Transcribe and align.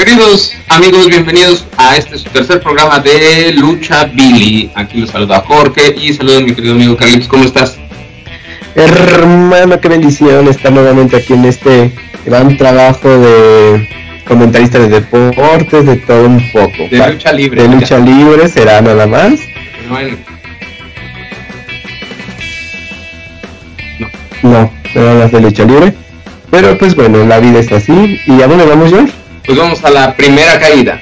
Queridos 0.00 0.56
amigos, 0.68 1.08
bienvenidos 1.08 1.66
a 1.76 1.94
este 1.94 2.16
su 2.16 2.24
tercer 2.30 2.58
programa 2.62 3.00
de 3.00 3.52
Lucha 3.52 4.06
Billy. 4.06 4.70
Aquí 4.74 4.98
los 4.98 5.10
saluda 5.10 5.44
Jorge 5.46 5.94
y 5.94 6.14
saludo 6.14 6.38
a 6.38 6.40
mi 6.40 6.54
querido 6.54 6.72
amigo 6.72 6.96
Carlitos. 6.96 7.28
¿Cómo 7.28 7.44
estás? 7.44 7.76
Hermano, 8.74 9.78
qué 9.78 9.88
bendición 9.90 10.48
estar 10.48 10.72
nuevamente 10.72 11.16
aquí 11.16 11.34
en 11.34 11.44
este 11.44 11.92
gran 12.24 12.56
trabajo 12.56 13.10
de 13.10 13.90
comentarista 14.26 14.78
de 14.78 14.88
deportes, 14.88 15.84
de 15.84 15.96
todo 15.96 16.24
un 16.28 16.50
poco. 16.50 16.88
De 16.90 17.12
lucha 17.12 17.32
libre. 17.34 17.68
De 17.68 17.68
lucha 17.68 17.98
libre 17.98 18.48
será 18.48 18.80
nada 18.80 19.06
más. 19.06 19.38
Bueno, 19.90 20.16
No, 24.42 24.72
nada 24.94 25.14
más 25.24 25.30
de 25.30 25.40
lucha 25.42 25.64
libre. 25.64 25.92
Pero 26.50 26.78
pues 26.78 26.94
bueno, 26.94 27.26
la 27.26 27.38
vida 27.38 27.58
es 27.58 27.70
así. 27.70 28.18
¿Y 28.26 28.40
a 28.40 28.46
dónde 28.46 28.64
vamos, 28.64 28.88
George? 28.88 29.19
Pues 29.50 29.58
vamos 29.58 29.82
a 29.82 29.90
la 29.90 30.14
primera 30.14 30.60
caída. 30.60 31.00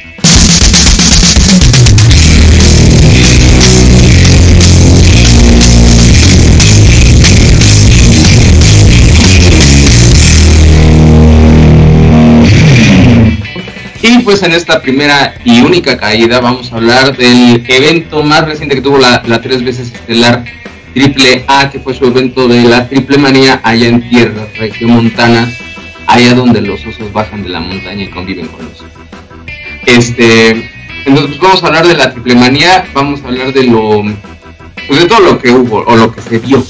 Y 14.00 14.18
pues 14.20 14.42
en 14.42 14.52
esta 14.52 14.80
primera 14.80 15.34
y 15.44 15.60
única 15.60 15.98
caída 15.98 16.40
vamos 16.40 16.72
a 16.72 16.76
hablar 16.76 17.14
del 17.18 17.62
evento 17.68 18.22
más 18.22 18.46
reciente 18.46 18.76
que 18.76 18.80
tuvo 18.80 18.96
la, 18.96 19.20
tres 19.42 19.62
veces 19.62 19.92
estelar 19.92 20.46
Triple 20.94 21.44
A, 21.48 21.68
que 21.68 21.80
fue 21.80 21.92
su 21.92 22.06
evento 22.06 22.48
de 22.48 22.62
la 22.62 22.88
Triple 22.88 23.18
Manía 23.18 23.60
allá 23.62 23.88
en 23.88 24.08
Tierra, 24.08 24.48
región 24.56 24.92
montana, 24.92 25.52
allá 26.08 26.34
donde 26.34 26.60
los 26.60 26.84
osos 26.84 27.12
bajan 27.12 27.42
de 27.42 27.50
la 27.50 27.60
montaña 27.60 28.04
y 28.04 28.10
conviven 28.10 28.48
con 28.48 28.64
los. 28.64 28.84
Este, 29.86 30.70
entonces 31.04 31.36
pues, 31.36 31.40
vamos 31.40 31.62
a 31.62 31.66
hablar 31.68 31.86
de 31.86 31.94
la 31.94 32.12
Triple 32.12 32.34
Manía, 32.34 32.86
vamos 32.92 33.22
a 33.22 33.28
hablar 33.28 33.52
de 33.52 33.64
lo, 33.64 34.02
pues 34.88 35.00
de 35.00 35.06
todo 35.06 35.20
lo 35.20 35.38
que 35.38 35.50
hubo 35.52 35.84
o 35.86 35.96
lo 35.96 36.10
que 36.12 36.20
se 36.20 36.38
vio. 36.38 36.64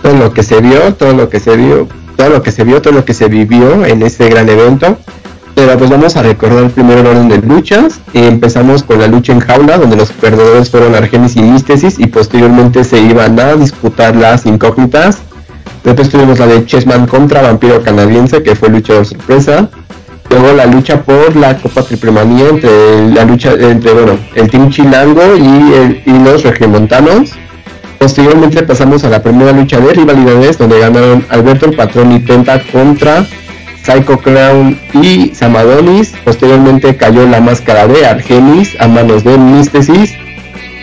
Todo 0.00 0.16
lo 0.16 0.32
que 0.32 0.42
se 0.42 0.60
vio, 0.60 0.94
todo 0.94 1.12
lo 1.12 1.28
que 1.28 1.38
se 1.38 1.56
vio, 1.56 1.88
todo 2.16 2.28
lo 2.30 2.42
que 2.42 2.50
se 2.50 2.64
vio, 2.64 2.80
todo 2.80 2.94
lo 2.94 3.04
que 3.04 3.14
se 3.14 3.28
vivió 3.28 3.84
en 3.84 4.02
este 4.02 4.28
gran 4.28 4.48
evento. 4.48 4.96
Pero 5.54 5.76
pues 5.76 5.90
vamos 5.90 6.16
a 6.16 6.22
recordar 6.22 6.70
primero 6.70 7.00
el 7.00 7.06
orden 7.06 7.28
de 7.28 7.38
luchas. 7.38 8.00
Empezamos 8.14 8.82
con 8.82 8.98
la 8.98 9.06
lucha 9.06 9.32
en 9.32 9.40
jaula, 9.40 9.76
donde 9.76 9.96
los 9.96 10.10
perdedores 10.10 10.70
fueron 10.70 10.94
Argenis 10.94 11.36
y 11.36 11.42
Místesis, 11.42 11.98
y 11.98 12.06
posteriormente 12.06 12.84
se 12.84 13.00
iban 13.00 13.38
a 13.38 13.54
disputar 13.54 14.16
las 14.16 14.46
incógnitas. 14.46 15.20
Después 15.84 16.08
tuvimos 16.08 16.38
la 16.38 16.46
de 16.46 16.64
Chessman 16.64 17.06
contra 17.06 17.42
Vampiro 17.42 17.82
Canadiense, 17.82 18.42
que 18.42 18.54
fue 18.54 18.68
luchador 18.68 19.04
sorpresa. 19.04 19.68
Luego 20.30 20.52
la 20.52 20.66
lucha 20.66 21.02
por 21.02 21.36
la 21.36 21.58
Copa 21.58 21.82
Triple 21.82 22.12
Manía 22.12 22.48
entre 22.48 23.08
la 23.08 23.24
lucha 23.24 23.52
entre 23.52 23.92
bueno, 23.92 24.18
el 24.34 24.48
Team 24.48 24.70
Chilango 24.70 25.22
y, 25.36 26.10
los 26.24 26.42
Regiomontanos. 26.44 27.32
Posteriormente 27.98 28.62
pasamos 28.62 29.04
a 29.04 29.10
la 29.10 29.22
primera 29.22 29.52
lucha 29.52 29.78
de 29.78 29.92
rivalidades, 29.92 30.56
donde 30.56 30.78
ganaron 30.78 31.26
Alberto 31.28 31.66
el 31.66 31.76
Patrón 31.76 32.12
y 32.12 32.20
Penta 32.20 32.62
contra 32.72 33.26
Psycho 33.84 34.18
Clown 34.18 34.78
y 34.94 35.34
Samadonis. 35.34 36.14
Posteriormente 36.24 36.96
cayó 36.96 37.26
la 37.26 37.40
máscara 37.40 37.86
de 37.86 38.06
Argenis 38.06 38.74
a 38.80 38.88
manos 38.88 39.24
de 39.24 39.36
Místesis. 39.36 40.14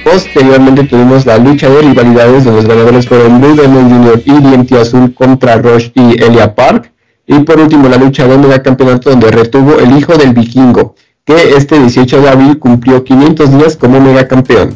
Posteriormente 0.04 0.84
tuvimos 0.86 1.26
la 1.26 1.38
lucha 1.38 1.70
de 1.70 1.82
rivalidades 1.82 2.46
donde 2.46 2.62
los 2.62 2.70
ganadores 2.70 3.08
fueron 3.08 3.40
Blue 3.40 3.56
Demon 3.56 3.90
Jr. 3.90 4.22
y 4.26 4.32
Diente 4.48 4.80
Azul 4.80 5.14
contra 5.14 5.58
Rush 5.58 5.90
y 5.94 6.22
Elia 6.22 6.56
Park. 6.56 6.92
Y 7.28 7.40
por 7.40 7.60
último 7.60 7.88
la 7.88 7.98
lucha 7.98 8.28
de 8.28 8.38
mega 8.38 8.64
campeonato 8.64 9.10
donde 9.12 9.30
retuvo 9.30 9.78
el 9.78 9.96
hijo 9.98 10.14
del 10.18 10.34
vikingo, 10.34 10.96
que 11.24 11.56
este 11.56 11.80
18 11.80 12.22
de 12.22 12.30
abril 12.30 12.58
cumplió 12.58 13.04
500 13.04 13.58
días 13.58 13.76
como 13.76 14.00
mega 14.00 14.28
campeón. 14.28 14.76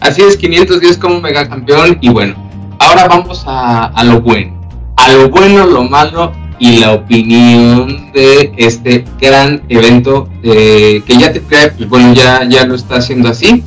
Así 0.00 0.22
es, 0.22 0.36
500 0.36 0.80
días 0.80 0.96
como 0.96 1.20
mega 1.20 1.48
campeón 1.48 1.98
y 2.00 2.08
bueno, 2.08 2.34
ahora 2.80 3.06
vamos 3.06 3.44
a, 3.46 3.92
lo 4.04 4.20
bueno. 4.20 4.60
A 4.96 5.12
lo 5.12 5.28
bueno, 5.28 5.64
lo 5.66 5.84
malo 5.84 6.32
y 6.58 6.78
la 6.78 6.92
opinión 6.92 8.10
de 8.12 8.52
este 8.56 9.04
gran 9.20 9.62
evento 9.68 10.28
eh, 10.42 11.02
que 11.06 11.16
ya 11.16 11.32
te 11.32 11.40
pues 11.40 11.88
bueno, 11.88 12.12
ya, 12.14 12.44
ya 12.48 12.64
lo 12.66 12.74
está 12.74 12.96
haciendo 12.96 13.28
así. 13.28 13.62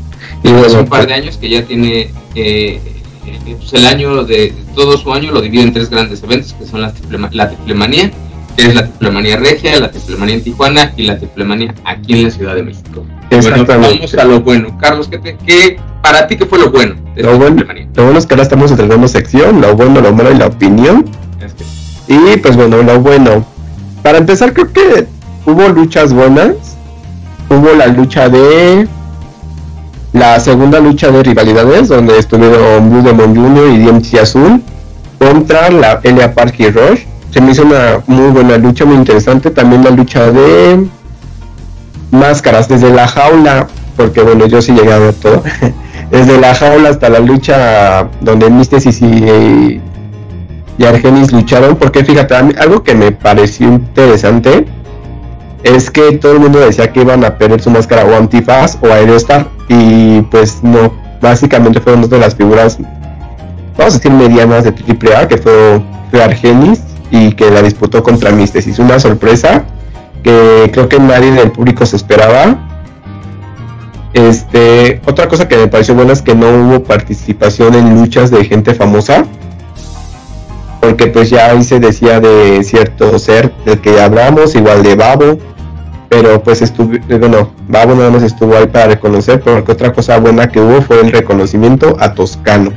Hace 0.65 0.77
un 0.77 0.85
par 0.87 1.07
de 1.07 1.13
años 1.13 1.37
que 1.37 1.49
ya 1.49 1.63
tiene 1.63 2.11
eh, 2.35 2.79
eh, 3.25 3.55
pues 3.57 3.73
el 3.73 3.85
año 3.85 4.23
de 4.23 4.53
todo 4.75 4.97
su 4.97 5.11
año 5.13 5.31
lo 5.31 5.41
divide 5.41 5.63
en 5.63 5.73
tres 5.73 5.89
grandes 5.89 6.21
eventos 6.23 6.53
que 6.53 6.65
son 6.65 6.81
la 6.81 6.93
la 7.31 7.49
triplemanía, 7.49 8.11
que 8.55 8.65
es 8.67 8.75
la 8.75 8.83
triplemanía 8.85 9.37
regia, 9.37 9.79
la 9.79 9.89
triplemanía 9.91 10.35
en 10.35 10.43
Tijuana 10.43 10.93
y 10.95 11.03
la 11.03 11.17
triplemanía 11.17 11.73
aquí 11.85 12.13
en 12.13 12.23
la 12.25 12.29
Ciudad 12.31 12.55
de 12.55 12.63
México. 12.63 13.03
Bueno, 13.31 13.47
Exactamente. 13.47 13.95
vamos 13.97 14.13
a 14.13 14.23
lo 14.25 14.41
bueno. 14.41 14.77
Carlos, 14.79 15.07
¿qué, 15.07 15.17
te- 15.17 15.37
qué- 15.45 15.79
para 16.03 16.27
ti 16.27 16.37
qué 16.37 16.45
fue 16.45 16.59
lo 16.59 16.69
bueno 16.71 16.95
de 17.15 17.23
Lo 17.23 17.37
bueno, 17.37 17.63
lo 17.95 18.03
bueno 18.03 18.19
es 18.19 18.25
que 18.27 18.33
ahora 18.35 18.43
estamos 18.43 18.69
estrenando 18.71 19.07
sección, 19.07 19.59
lo 19.61 19.75
bueno, 19.75 19.99
lo 20.01 20.13
malo 20.13 20.31
y 20.31 20.35
la 20.37 20.47
opinión. 20.47 21.05
Es 21.43 21.53
que- 21.53 22.13
Y 22.13 22.37
pues 22.37 22.55
bueno, 22.55 22.83
lo 22.83 22.99
bueno. 22.99 23.43
Para 24.03 24.19
empezar, 24.19 24.53
creo 24.53 24.71
que 24.71 25.07
hubo 25.47 25.67
luchas 25.69 26.13
buenas. 26.13 26.51
Hubo 27.49 27.73
la 27.73 27.87
lucha 27.87 28.29
de. 28.29 28.87
La 30.15 30.39
segunda 30.39 30.79
lucha 30.79 31.11
de 31.11 31.21
rivalidades, 31.23 31.89
donde 31.89 32.17
estuvieron 32.17 32.89
Blue 32.89 33.01
Demon 33.01 33.35
Jr. 33.35 33.67
y 33.67 33.79
DMC 33.79 34.21
Azul 34.21 34.63
contra 35.19 35.69
la 35.69 35.99
Elia 36.03 36.33
Park 36.33 36.55
y 36.57 36.69
Rush. 36.69 37.01
Se 37.31 37.41
me 37.41 37.51
hizo 37.51 37.63
una 37.63 37.99
muy 38.07 38.31
buena 38.31 38.57
lucha, 38.57 38.85
muy 38.85 38.95
interesante. 38.95 39.51
También 39.51 39.83
la 39.83 39.89
lucha 39.89 40.31
de 40.31 40.87
máscaras 42.11 42.69
desde 42.69 42.91
la 42.91 43.09
jaula, 43.09 43.67
porque 43.97 44.21
bueno, 44.21 44.45
yo 44.45 44.61
sí 44.61 44.71
llegué 44.71 44.93
a 44.93 44.99
ver 44.99 45.15
todo. 45.15 45.43
desde 46.11 46.39
la 46.39 46.55
jaula 46.55 46.91
hasta 46.91 47.09
la 47.09 47.19
lucha 47.19 48.07
donde 48.21 48.49
Místesis 48.49 49.01
y, 49.01 49.81
y 50.77 50.85
Argenis 50.85 51.33
lucharon, 51.33 51.75
porque 51.75 52.05
fíjate, 52.05 52.35
algo 52.35 52.83
que 52.83 52.95
me 52.95 53.11
pareció 53.11 53.67
interesante 53.67 54.65
es 55.65 55.89
que 55.89 56.17
todo 56.17 56.33
el 56.33 56.39
mundo 56.39 56.59
decía 56.59 56.93
que 56.93 57.01
iban 57.01 57.25
a 57.25 57.37
perder 57.37 57.59
su 57.59 57.71
máscara 57.71 58.05
o 58.05 58.15
Antifaz 58.15 58.77
o 58.81 58.87
Aerostar, 58.87 59.47
y 59.67 60.21
pues 60.23 60.59
no, 60.61 60.93
básicamente 61.19 61.81
fueron 61.81 62.01
dos 62.01 62.11
de 62.11 62.19
las 62.19 62.35
figuras, 62.35 62.77
vamos 63.75 63.95
a 63.95 63.97
decir 63.97 64.11
medianas 64.11 64.63
de 64.63 64.69
AAA, 64.69 65.27
que 65.27 65.37
fue, 65.37 65.81
fue 66.11 66.23
Argenis 66.23 66.81
y 67.09 67.31
que 67.31 67.49
la 67.49 67.63
disputó 67.63 68.03
contra 68.03 68.31
Místesis, 68.31 68.77
una 68.77 68.99
sorpresa 68.99 69.65
que 70.23 70.69
creo 70.71 70.87
que 70.87 70.99
nadie 70.99 71.31
del 71.31 71.51
público 71.51 71.85
se 71.85 71.95
esperaba. 71.95 72.57
Este, 74.13 75.01
otra 75.05 75.27
cosa 75.27 75.47
que 75.47 75.57
me 75.57 75.67
pareció 75.67 75.93
buena 75.93 76.13
es 76.13 76.21
que 76.21 76.35
no 76.35 76.47
hubo 76.47 76.83
participación 76.83 77.75
en 77.75 77.99
luchas 77.99 78.31
de 78.31 78.45
gente 78.45 78.73
famosa 78.73 79.25
porque 80.85 81.07
pues 81.07 81.31
ya 81.31 81.49
ahí 81.49 81.63
se 81.63 81.79
decía 81.79 82.19
de 82.19 82.63
cierto 82.63 83.17
ser 83.17 83.51
del 83.65 83.81
que 83.81 83.99
hablamos, 83.99 84.53
igual 84.53 84.83
de 84.83 84.95
Babo, 84.95 85.39
pero 86.09 86.41
pues 86.43 86.61
estuvo, 86.61 86.97
bueno, 87.07 87.51
Babo 87.67 87.95
nada 87.95 88.11
más 88.11 88.23
estuvo 88.23 88.55
ahí 88.55 88.67
para 88.67 88.87
reconocer, 88.87 89.41
porque 89.41 89.71
otra 89.71 89.93
cosa 89.93 90.19
buena 90.19 90.47
que 90.47 90.59
hubo 90.59 90.81
fue 90.81 91.01
el 91.01 91.11
reconocimiento 91.11 91.95
a 91.99 92.13
Toscano, 92.13 92.71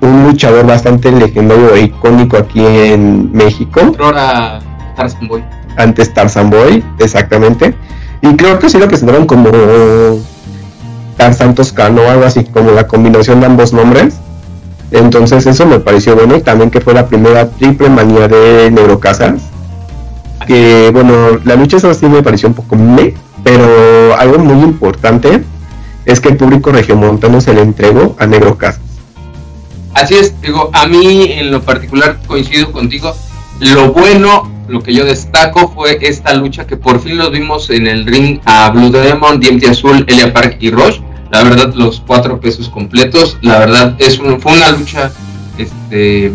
un 0.00 0.24
luchador 0.24 0.66
bastante 0.66 1.10
legendario 1.12 1.74
e 1.74 1.82
icónico 1.82 2.36
aquí 2.36 2.64
en 2.64 3.32
México, 3.32 3.80
Ahora 3.98 4.60
Tarzan 4.96 5.28
Boy. 5.28 5.44
antes 5.76 6.12
Tarzan 6.12 6.50
Boy, 6.50 6.84
exactamente, 6.98 7.74
y 8.20 8.34
creo 8.36 8.58
que 8.58 8.68
sí 8.68 8.78
lo 8.78 8.88
presentaron 8.88 9.26
como 9.26 9.50
Tarzan 11.16 11.54
Toscano 11.54 12.08
algo 12.08 12.24
así, 12.24 12.44
como 12.44 12.70
la 12.70 12.86
combinación 12.86 13.40
de 13.40 13.46
ambos 13.46 13.72
nombres. 13.72 14.16
Entonces 14.90 15.46
eso 15.46 15.64
me 15.66 15.80
pareció 15.80 16.14
bueno 16.14 16.36
y 16.36 16.42
también 16.42 16.70
que 16.70 16.80
fue 16.80 16.92
la 16.92 17.06
primera 17.06 17.48
triple 17.48 17.88
manía 17.88 18.28
de 18.28 18.70
Neurocasas. 18.70 19.42
Que 20.46 20.90
bueno, 20.92 21.38
la 21.44 21.56
lucha 21.56 21.76
esa 21.76 21.92
sí 21.94 22.06
me 22.06 22.22
pareció 22.22 22.48
un 22.48 22.54
poco 22.54 22.76
me, 22.76 23.14
pero 23.44 24.14
algo 24.18 24.38
muy 24.38 24.64
importante 24.64 25.42
es 26.04 26.20
que 26.20 26.30
el 26.30 26.36
público 26.36 26.72
regiomontano 26.72 27.40
se 27.40 27.54
le 27.54 27.62
entregó 27.62 28.16
a 28.18 28.26
Neurocasas. 28.26 28.80
Así 29.94 30.14
es, 30.14 30.40
digo, 30.40 30.70
a 30.72 30.86
mí 30.86 31.26
en 31.32 31.50
lo 31.50 31.62
particular 31.62 32.18
coincido 32.26 32.72
contigo. 32.72 33.14
Lo 33.60 33.92
bueno, 33.92 34.50
lo 34.68 34.82
que 34.82 34.94
yo 34.94 35.04
destaco 35.04 35.68
fue 35.68 35.98
esta 36.00 36.34
lucha 36.34 36.66
que 36.66 36.76
por 36.76 36.98
fin 37.00 37.18
los 37.18 37.30
vimos 37.30 37.68
en 37.70 37.86
el 37.86 38.06
ring 38.06 38.40
a 38.46 38.70
Blue 38.70 38.90
Demon, 38.90 39.38
Diente 39.38 39.68
Azul, 39.68 40.04
Elia 40.08 40.32
Park 40.32 40.56
y 40.60 40.70
Rush. 40.70 40.98
La 41.30 41.42
verdad, 41.44 41.72
los 41.74 42.00
cuatro 42.06 42.40
pesos 42.40 42.68
completos. 42.68 43.38
La 43.42 43.58
verdad, 43.58 43.94
es 43.98 44.18
un- 44.18 44.40
fue 44.40 44.52
una 44.52 44.70
lucha 44.72 45.12
este, 45.58 46.26
eh, 46.26 46.32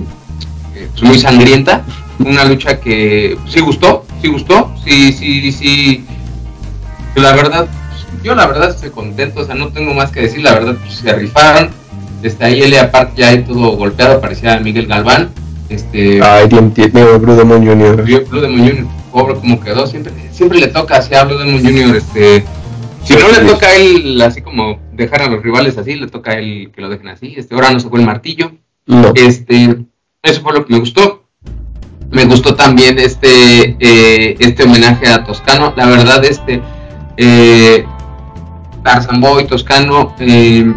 pues, 0.92 1.04
muy 1.04 1.20
sangrienta. 1.20 1.84
Una 2.20 2.46
lucha 2.46 2.80
que 2.80 3.38
sí 3.48 3.60
gustó, 3.60 4.06
sí 4.22 4.28
gustó, 4.28 4.74
sí, 4.84 5.14
sí, 5.14 5.52
sí. 5.52 6.06
La 7.16 7.34
verdad, 7.34 7.68
yo 8.24 8.36
la 8.36 8.48
verdad 8.48 8.70
estoy 8.70 8.90
contento, 8.92 9.42
o 9.42 9.46
sea, 9.46 9.56
no 9.56 9.70
tengo 9.70 9.94
más 9.94 10.12
que 10.12 10.22
decir. 10.22 10.42
La 10.42 10.54
verdad, 10.54 10.76
pues, 10.80 10.96
se 10.96 11.14
rifaron. 11.14 11.70
Este, 12.24 12.46
ahí 12.46 12.62
Elia 12.62 12.92
Park 12.92 13.14
ya 13.16 13.30
ahí 13.30 13.44
todo 13.44 13.78
golpeado, 13.78 14.20
parecía 14.20 14.60
Miguel 14.60 14.88
Galván. 14.88 15.30
Este, 15.70 16.22
Ay, 16.24 16.48
DMT, 16.48 16.94
no, 16.94 17.20
Blue 17.20 17.36
Demon 17.36 17.66
Jr. 17.66 18.04
Blue 18.04 18.26
Blue 18.30 18.42
Demon 18.42 18.60
Jr. 18.60 18.86
pobre 19.12 19.36
como 19.36 19.60
quedó, 19.60 19.86
siempre, 19.86 20.14
siempre 20.32 20.60
le 20.60 20.68
toca, 20.68 20.98
así 20.98 21.14
hablo 21.14 21.38
de 21.38 21.46
un 21.46 21.62
Junior, 21.62 21.96
este, 21.96 22.46
si 23.04 23.14
no 23.16 23.30
le 23.30 23.50
toca 23.50 23.68
a 23.68 23.76
él 23.76 24.22
así 24.22 24.42
como 24.42 24.80
dejar 24.94 25.24
a 25.24 25.30
los 25.30 25.44
rivales 25.44 25.78
así, 25.78 25.96
le 25.96 26.08
toca 26.08 26.32
a 26.32 26.34
él 26.36 26.72
que 26.74 26.82
lo 26.82 26.90
dejen 26.90 27.10
así, 27.10 27.34
este, 27.36 27.54
ahora 27.54 27.72
no 27.72 27.80
sacó 27.82 27.98
el 27.98 28.06
martillo, 28.06 28.54
este, 29.16 29.76
eso 30.24 30.42
fue 30.42 30.54
lo 30.54 30.66
que 30.66 30.74
me 30.74 30.80
gustó, 30.80 31.27
me 32.12 32.26
gustó 32.26 32.56
también 32.56 32.98
este, 33.00 33.76
eh, 33.80 34.36
este 34.40 34.64
homenaje 34.64 35.08
a 35.08 35.24
Toscano, 35.24 35.74
la 35.76 35.88
verdad, 35.88 36.24
este, 36.24 36.62
eh, 37.18 37.86
Toscano, 39.50 40.16
eh, 40.20 40.74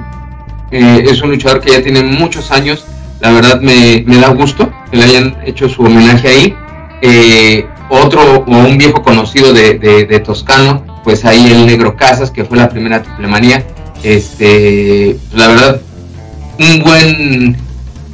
eh, 0.71 1.05
es 1.05 1.23
un 1.23 1.31
luchador 1.31 1.61
que 1.61 1.71
ya 1.71 1.83
tiene 1.83 2.03
muchos 2.03 2.51
años, 2.51 2.85
la 3.21 3.33
verdad 3.33 3.61
me, 3.61 4.03
da 4.03 4.29
gusto 4.29 4.71
que 4.91 4.97
le 4.97 5.05
hayan 5.05 5.37
hecho 5.45 5.69
su 5.69 5.83
homenaje 5.83 6.29
ahí. 6.29 6.57
Otro 7.93 8.45
o 8.47 8.57
un 8.57 8.79
viejo 8.79 9.03
conocido 9.03 9.53
de, 9.53 10.23
Toscano, 10.25 10.85
pues 11.05 11.25
ahí 11.25 11.53
el 11.53 11.67
Negro 11.67 11.97
Casas, 11.97 12.31
que 12.31 12.45
fue 12.45 12.57
la 12.57 12.69
primera 12.69 13.03
triple 13.03 13.29
manía. 13.29 13.65
Este, 14.03 15.17
la 15.33 15.49
verdad, 15.49 15.81
un 16.59 16.83
buen, 16.83 17.57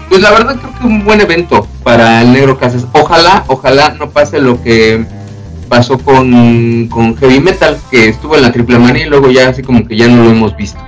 pues 0.08 0.20
la 0.20 0.31
verdad 0.31 0.56
creo 0.56 0.75
que 0.79 0.87
un 0.87 1.05
buen 1.05 1.20
evento 1.20 1.67
para 1.82 2.23
el 2.23 2.32
Negro 2.32 2.58
Casas. 2.58 2.87
Ojalá, 2.93 3.44
ojalá 3.47 3.91
no 3.99 4.11
pase 4.11 4.41
lo 4.41 4.62
que 4.62 5.05
pasó 5.69 5.99
con, 5.99 6.88
con 6.88 7.17
Heavy 7.17 7.41
Metal, 7.41 7.79
que 7.91 8.08
estuvo 8.08 8.37
en 8.37 8.43
la 8.43 8.53
triple 8.53 8.79
manía 8.79 9.06
y 9.06 9.08
luego 9.08 9.31
ya 9.31 9.49
así 9.49 9.62
como 9.62 9.87
que 9.87 9.97
ya 9.97 10.08
no 10.08 10.25
lo 10.25 10.31
hemos 10.31 10.56
visto. 10.56 10.81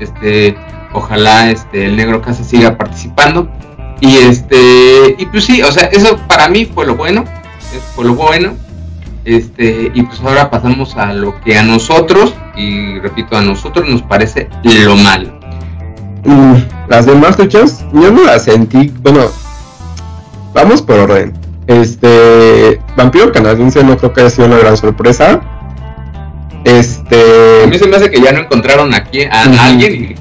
Este, 0.00 0.56
ojalá 0.92 1.50
este 1.50 1.86
el 1.86 1.96
negro 1.96 2.22
Casa 2.22 2.44
siga 2.44 2.76
participando 2.76 3.48
y 4.00 4.16
este 4.16 5.16
y 5.18 5.26
pues 5.26 5.44
sí 5.44 5.62
o 5.62 5.72
sea 5.72 5.84
eso 5.84 6.16
para 6.28 6.48
mí 6.48 6.66
fue 6.66 6.86
lo 6.86 6.94
bueno 6.94 7.24
fue 7.94 8.04
lo 8.04 8.14
bueno 8.14 8.54
este 9.24 9.90
y 9.92 10.02
pues 10.02 10.20
ahora 10.20 10.50
pasamos 10.50 10.96
a 10.96 11.12
lo 11.12 11.40
que 11.40 11.58
a 11.58 11.62
nosotros 11.62 12.34
y 12.56 12.98
repito 13.00 13.36
a 13.36 13.42
nosotros 13.42 13.88
nos 13.88 14.02
parece 14.02 14.48
lo 14.62 14.96
malo 14.96 15.37
mm, 16.24 16.54
las 16.88 17.06
demás 17.06 17.38
luchas 17.38 17.84
yo 17.92 18.10
no 18.10 18.24
las 18.24 18.44
sentí 18.44 18.92
bueno 19.02 19.26
vamos 20.54 20.82
por 20.82 20.98
orden 20.98 21.32
este 21.66 22.80
vampiro 22.96 23.32
canadiense 23.32 23.82
no 23.84 23.96
creo 23.96 24.12
que 24.12 24.20
haya 24.20 24.30
sido 24.30 24.46
una 24.46 24.58
gran 24.58 24.76
sorpresa 24.76 25.40
este 26.64 27.62
a 27.64 27.66
mí 27.66 27.78
se 27.78 27.86
me 27.86 27.96
hace 27.96 28.10
que 28.10 28.20
ya 28.20 28.32
no 28.32 28.40
encontraron 28.40 28.92
aquí 28.94 29.22
a, 29.22 29.42
alguien 29.42 29.94
y 29.94 30.14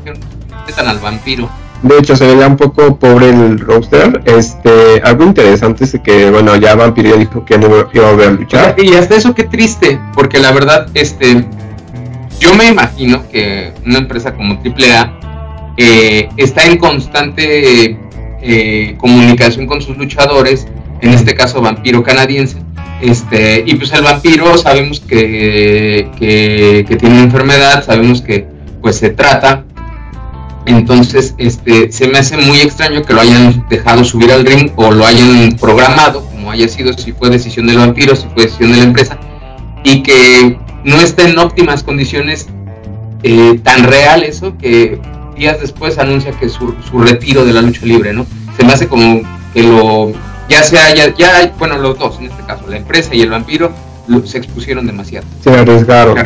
al 0.75 0.99
vampiro. 0.99 1.49
De 1.83 1.97
hecho, 1.97 2.15
se 2.15 2.25
veía 2.25 2.47
un 2.47 2.57
poco 2.57 2.97
pobre 2.97 3.29
el 3.29 3.59
roster. 3.59 4.21
Este, 4.25 5.01
algo 5.03 5.23
interesante 5.23 5.83
es 5.83 5.97
que, 6.03 6.29
bueno, 6.29 6.55
ya 6.55 6.75
Vampiro 6.75 7.11
ya 7.11 7.17
dijo 7.17 7.45
que 7.45 7.57
no 7.57 7.67
iba 7.93 8.07
a 8.07 8.11
volver 8.11 8.27
a 8.27 8.31
luchar. 8.31 8.75
Y 8.77 8.93
hasta 8.95 9.15
eso 9.15 9.35
qué 9.35 9.43
triste, 9.43 9.99
porque 10.13 10.39
la 10.39 10.51
verdad, 10.51 10.87
este, 10.95 11.45
yo 12.39 12.55
me 12.55 12.67
imagino 12.67 13.27
que 13.29 13.73
una 13.85 13.99
empresa 13.99 14.33
como 14.33 14.55
AAA 14.55 15.16
eh, 15.77 16.29
está 16.37 16.65
en 16.65 16.77
constante 16.77 17.97
eh, 18.41 18.95
comunicación 18.97 19.67
con 19.67 19.81
sus 19.81 19.97
luchadores, 19.97 20.67
en 21.01 21.11
este 21.11 21.35
caso 21.35 21.61
Vampiro 21.61 22.03
canadiense. 22.03 22.57
Este, 22.99 23.63
y 23.65 23.75
pues 23.75 23.93
el 23.93 24.01
vampiro 24.01 24.57
sabemos 24.57 24.99
que, 24.99 26.09
que, 26.17 26.95
tiene 26.95 27.19
enfermedad, 27.21 27.85
sabemos 27.85 28.23
que 28.23 28.47
pues 28.81 28.97
se 28.97 29.11
trata, 29.11 29.65
entonces, 30.67 31.33
este, 31.37 31.91
se 31.93 32.07
me 32.09 32.17
hace 32.17 32.35
muy 32.37 32.57
extraño 32.57 33.01
que 33.01 33.13
lo 33.13 33.21
hayan 33.21 33.65
dejado 33.69 34.03
subir 34.03 34.31
al 34.33 34.45
ring 34.45 34.71
o 34.75 34.91
lo 34.91 35.05
hayan 35.05 35.55
programado, 35.59 36.25
como 36.25 36.51
haya 36.51 36.67
sido, 36.67 36.91
si 36.93 37.13
fue 37.13 37.29
decisión 37.29 37.67
del 37.67 37.77
vampiro, 37.77 38.15
si 38.17 38.27
fue 38.33 38.43
decisión 38.43 38.71
de 38.71 38.77
la 38.77 38.83
empresa, 38.83 39.17
y 39.83 40.03
que 40.03 40.59
no 40.83 40.97
esté 40.97 41.29
en 41.29 41.39
óptimas 41.39 41.83
condiciones 41.83 42.47
eh, 43.23 43.59
tan 43.63 43.85
real 43.85 44.23
eso 44.23 44.57
que 44.57 44.99
días 45.37 45.59
después 45.59 45.97
anuncia 45.97 46.31
que 46.31 46.49
su, 46.49 46.73
su 46.89 46.99
retiro 46.99 47.45
de 47.45 47.53
la 47.53 47.61
lucha 47.61 47.85
libre, 47.85 48.13
¿no? 48.13 48.25
Se 48.57 48.65
me 48.65 48.73
hace 48.73 48.87
como 48.87 49.21
que 49.53 49.63
lo, 49.63 50.11
ya 50.49 50.63
sea, 50.63 50.93
ya, 50.93 51.13
ya, 51.15 51.53
bueno, 51.59 51.77
los 51.77 51.97
dos 51.97 52.19
en 52.19 52.25
este 52.27 52.43
caso, 52.43 52.63
la 52.67 52.77
empresa 52.77 53.13
y 53.13 53.21
el 53.21 53.29
vampiro, 53.29 53.71
se 54.25 54.37
expusieron 54.37 54.87
demasiado. 54.87 55.27
Se 55.41 55.51
arriesgaron, 55.51 56.17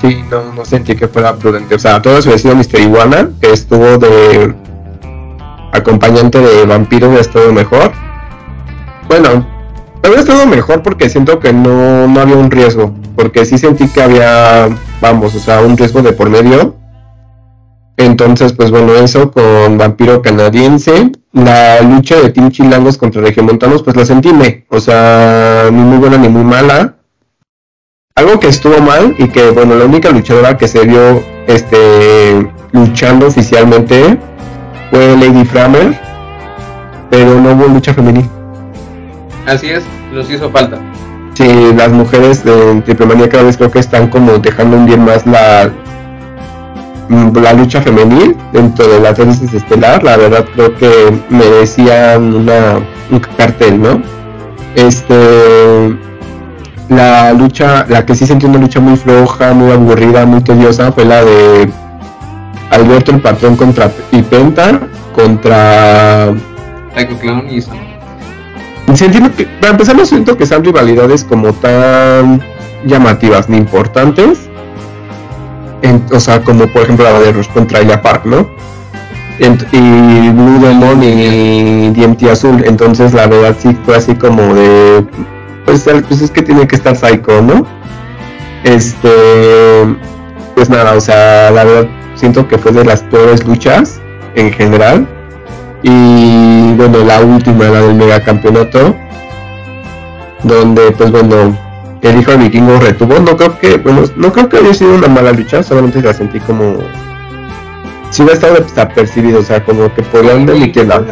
sí, 0.00 0.24
no, 0.30 0.64
sentí 0.64 0.94
que 0.94 1.08
fuera 1.08 1.36
prudente. 1.36 1.74
O 1.74 1.78
sea, 1.78 2.00
todo 2.00 2.18
eso 2.18 2.30
decía 2.30 2.54
Mr. 2.54 2.80
Iguana, 2.80 3.30
que 3.40 3.52
estuvo 3.52 3.98
de 3.98 4.54
acompañante 5.72 6.38
de 6.38 6.64
Vampiro, 6.64 7.10
ha 7.12 7.20
estado 7.20 7.52
mejor. 7.52 7.92
Bueno, 9.08 9.46
había 10.02 10.20
estado 10.20 10.46
mejor 10.46 10.82
porque 10.82 11.10
siento 11.10 11.40
que 11.40 11.52
no, 11.52 12.06
no 12.06 12.20
había 12.20 12.36
un 12.36 12.50
riesgo. 12.50 12.94
Porque 13.16 13.44
sí 13.44 13.58
sentí 13.58 13.88
que 13.88 14.02
había, 14.02 14.68
vamos, 15.00 15.34
o 15.34 15.40
sea, 15.40 15.62
un 15.62 15.76
riesgo 15.76 16.02
de 16.02 16.12
por 16.12 16.30
medio. 16.30 16.76
Entonces, 17.96 18.52
pues 18.52 18.70
bueno, 18.70 18.94
eso 18.94 19.30
con 19.30 19.78
Vampiro 19.78 20.22
Canadiense. 20.22 21.12
La 21.32 21.80
lucha 21.80 22.20
de 22.20 22.30
Team 22.30 22.50
Chilangos 22.50 22.98
contra 22.98 23.22
Regiomontanos, 23.22 23.82
pues 23.82 23.96
la 23.96 24.04
sentí 24.04 24.32
me. 24.32 24.66
O 24.68 24.80
sea, 24.80 25.68
ni 25.72 25.80
muy 25.80 25.98
buena 25.98 26.16
ni 26.16 26.28
muy 26.28 26.44
mala 26.44 26.96
algo 28.16 28.38
que 28.38 28.46
estuvo 28.46 28.78
mal 28.80 29.16
y 29.18 29.26
que 29.26 29.50
bueno 29.50 29.74
la 29.74 29.86
única 29.86 30.08
luchadora 30.10 30.56
que 30.56 30.68
se 30.68 30.84
vio 30.84 31.20
este 31.48 32.48
luchando 32.70 33.26
oficialmente 33.26 34.16
fue 34.90 35.16
Lady 35.16 35.44
Framer 35.44 36.00
pero 37.10 37.40
no 37.40 37.54
hubo 37.54 37.66
lucha 37.66 37.92
femenil 37.92 38.28
así 39.46 39.70
es 39.70 39.82
nos 40.12 40.30
hizo 40.30 40.48
falta 40.50 40.78
sí 41.34 41.72
las 41.76 41.90
mujeres 41.90 42.44
de 42.44 42.82
Triple 42.82 43.06
Manía 43.06 43.28
cada 43.28 43.42
vez 43.42 43.56
creo 43.56 43.72
que 43.72 43.80
están 43.80 44.08
como 44.08 44.38
dejando 44.38 44.76
un 44.76 44.86
bien 44.86 45.04
más 45.04 45.26
la 45.26 45.72
la 47.08 47.52
lucha 47.52 47.82
femenil 47.82 48.36
dentro 48.52 48.86
de 48.86 49.00
la 49.00 49.12
tesis 49.12 49.52
estelar 49.52 50.02
la 50.02 50.16
verdad 50.16 50.44
creo 50.54 50.74
que 50.74 51.12
merecían 51.28 52.34
una 52.34 52.80
un 53.10 53.20
cartel 53.36 53.80
no 53.80 54.02
este 54.74 55.96
la 56.88 57.32
lucha, 57.32 57.86
la 57.88 58.04
que 58.04 58.14
sí 58.14 58.26
sentí 58.26 58.46
una 58.46 58.58
lucha 58.58 58.80
muy 58.80 58.96
floja, 58.96 59.52
muy 59.54 59.72
aburrida, 59.72 60.26
muy 60.26 60.42
tediosa, 60.42 60.92
fue 60.92 61.04
la 61.04 61.24
de 61.24 61.70
Alberto 62.70 63.12
el 63.12 63.20
patrón 63.20 63.56
contra 63.56 63.88
Pipenta, 63.88 64.80
contra 65.14 66.34
Psycho 66.94 67.18
Clown 67.18 67.50
y 67.50 67.60
Sam. 67.62 67.76
que, 69.36 69.46
para 69.60 69.72
empezar 69.72 69.96
no 69.96 70.04
siento 70.04 70.36
que 70.36 70.46
sean 70.46 70.62
rivalidades 70.64 71.24
como 71.24 71.52
tan 71.52 72.42
llamativas 72.84 73.48
ni 73.48 73.56
importantes. 73.56 74.50
O 76.12 76.20
sea, 76.20 76.42
como 76.42 76.66
por 76.68 76.82
ejemplo 76.82 77.04
la 77.04 77.18
de 77.20 77.32
Rush 77.32 77.48
contra 77.48 77.80
Ella 77.80 78.00
Park, 78.02 78.24
¿no? 78.24 78.48
y 79.38 80.30
Blue 80.30 80.60
Demon 80.60 81.02
y 81.02 81.90
DMT 81.90 82.22
Azul. 82.30 82.64
Entonces 82.66 83.12
la 83.12 83.26
verdad 83.26 83.56
sí 83.58 83.76
fue 83.84 83.96
así 83.96 84.14
como 84.14 84.54
de 84.54 85.04
pues, 85.64 85.88
pues, 86.08 86.20
es 86.20 86.30
que 86.30 86.42
tiene 86.42 86.66
que 86.66 86.76
estar 86.76 86.94
Psycho, 86.94 87.42
¿no? 87.42 87.66
Este, 88.64 89.08
pues 90.54 90.70
nada, 90.70 90.94
o 90.94 91.00
sea, 91.00 91.50
la 91.50 91.64
verdad 91.64 91.88
siento 92.14 92.46
que 92.46 92.58
fue 92.58 92.72
de 92.72 92.84
las 92.84 93.02
peores 93.02 93.44
luchas 93.46 94.00
en 94.34 94.52
general. 94.52 95.08
Y 95.82 96.72
bueno, 96.74 97.04
la 97.04 97.20
última, 97.20 97.64
la 97.64 97.82
del 97.82 97.94
megacampeonato, 97.94 98.94
donde 100.42 100.92
pues 100.92 101.10
bueno, 101.10 101.58
el 102.10 102.20
hijo 102.20 102.32
de 102.32 102.36
vikingo 102.36 102.78
retuvo. 102.78 103.18
No 103.20 103.36
creo 103.36 103.58
que, 103.58 103.76
bueno, 103.78 104.02
no 104.16 104.32
creo 104.32 104.48
que 104.48 104.58
haya 104.58 104.74
sido 104.74 104.94
una 104.94 105.08
mala 105.08 105.32
lucha, 105.32 105.62
solamente 105.62 106.02
la 106.02 106.12
sentí 106.12 106.40
como 106.40 106.78
si 108.10 108.22
hubiera 108.22 108.34
estado 108.34 108.60
desapercibido, 108.60 109.40
o 109.40 109.42
sea, 109.42 109.64
como 109.64 109.92
que 109.92 110.02
podían 110.02 110.48
emitirla. 110.48 111.02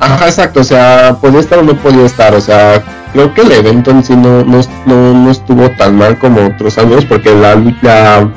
Ajá, 0.00 0.26
exacto, 0.26 0.60
o 0.60 0.64
sea, 0.64 1.16
podía 1.20 1.40
estar 1.40 1.60
o 1.60 1.62
no 1.62 1.74
podía 1.76 2.04
estar, 2.04 2.34
o 2.34 2.40
sea, 2.40 2.82
creo 3.14 3.32
que 3.32 3.40
el 3.40 3.52
evento 3.52 3.90
en 3.90 4.04
sí 4.04 4.14
no, 4.14 4.44
no, 4.44 4.60
no, 4.86 5.30
estuvo 5.30 5.70
tan 5.70 5.96
mal 5.96 6.18
como 6.18 6.46
otros 6.46 6.76
años, 6.76 7.06
porque 7.06 7.34
la, 7.34 7.54
la 7.80 8.30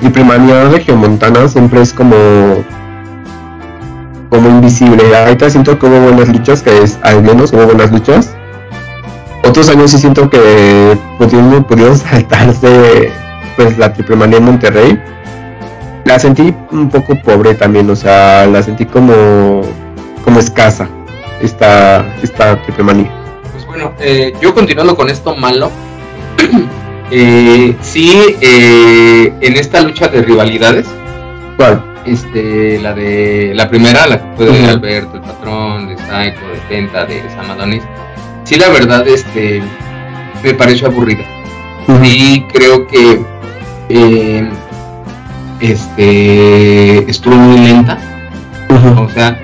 de 0.00 0.92
Montana 0.94 1.48
siempre 1.48 1.82
es 1.82 1.92
como 1.92 2.16
como 4.30 4.48
invisible. 4.48 5.16
Ahorita 5.16 5.50
siento 5.50 5.78
que 5.78 5.86
hubo 5.86 6.00
buenas 6.00 6.28
luchas, 6.28 6.62
que 6.62 6.82
es, 6.82 6.98
al 7.02 7.22
menos 7.22 7.52
hubo 7.52 7.66
buenas 7.66 7.90
luchas. 7.90 8.34
Otros 9.46 9.68
años 9.68 9.90
sí 9.90 9.98
siento 9.98 10.28
que 10.28 10.98
pudieron, 11.18 11.64
pudieron 11.64 11.96
saltarse 11.98 13.12
pues 13.56 13.78
la 13.78 13.92
triple 13.92 14.16
manía 14.16 14.38
en 14.38 14.44
Monterrey. 14.44 15.00
La 16.04 16.18
sentí 16.18 16.54
un 16.70 16.88
poco 16.88 17.16
pobre 17.16 17.54
también, 17.54 17.90
o 17.90 17.96
sea, 17.96 18.46
la 18.46 18.62
sentí 18.62 18.86
como 18.86 19.62
como 20.24 20.40
escasa 20.40 20.88
esta, 21.40 22.04
esta 22.22 22.60
triple 22.62 22.84
manía. 22.84 23.10
Pues 23.52 23.66
bueno, 23.66 23.92
eh, 24.00 24.32
yo 24.40 24.54
continuando 24.54 24.96
con 24.96 25.08
esto 25.08 25.34
malo, 25.36 25.70
eh, 27.10 27.74
sí, 27.80 28.36
eh, 28.40 29.32
en 29.40 29.56
esta 29.56 29.80
lucha 29.82 30.08
de 30.08 30.22
rivalidades, 30.22 30.86
¿cuál? 31.56 31.84
Este, 32.04 32.78
la 32.80 32.92
de 32.94 33.52
la 33.54 33.68
primera, 33.68 34.06
la 34.06 34.18
que 34.18 34.36
fue 34.36 34.46
de 34.46 34.68
Alberto, 34.68 35.16
el 35.16 35.22
patrón, 35.22 35.88
de 35.88 35.96
Psycho, 35.96 36.46
de 36.46 36.60
Penta, 36.68 37.04
de 37.04 37.22
Samadonis, 37.30 37.82
sí 38.46 38.56
la 38.56 38.70
verdad, 38.70 39.06
este, 39.06 39.60
me 40.42 40.54
pareció 40.54 40.86
aburrida. 40.86 41.24
Y 42.02 42.40
creo 42.42 42.86
que 42.86 43.20
eh, 43.88 44.48
este 45.60 47.10
estuvo 47.10 47.34
muy 47.34 47.58
lenta. 47.58 47.98
O 48.98 49.08
sea, 49.10 49.40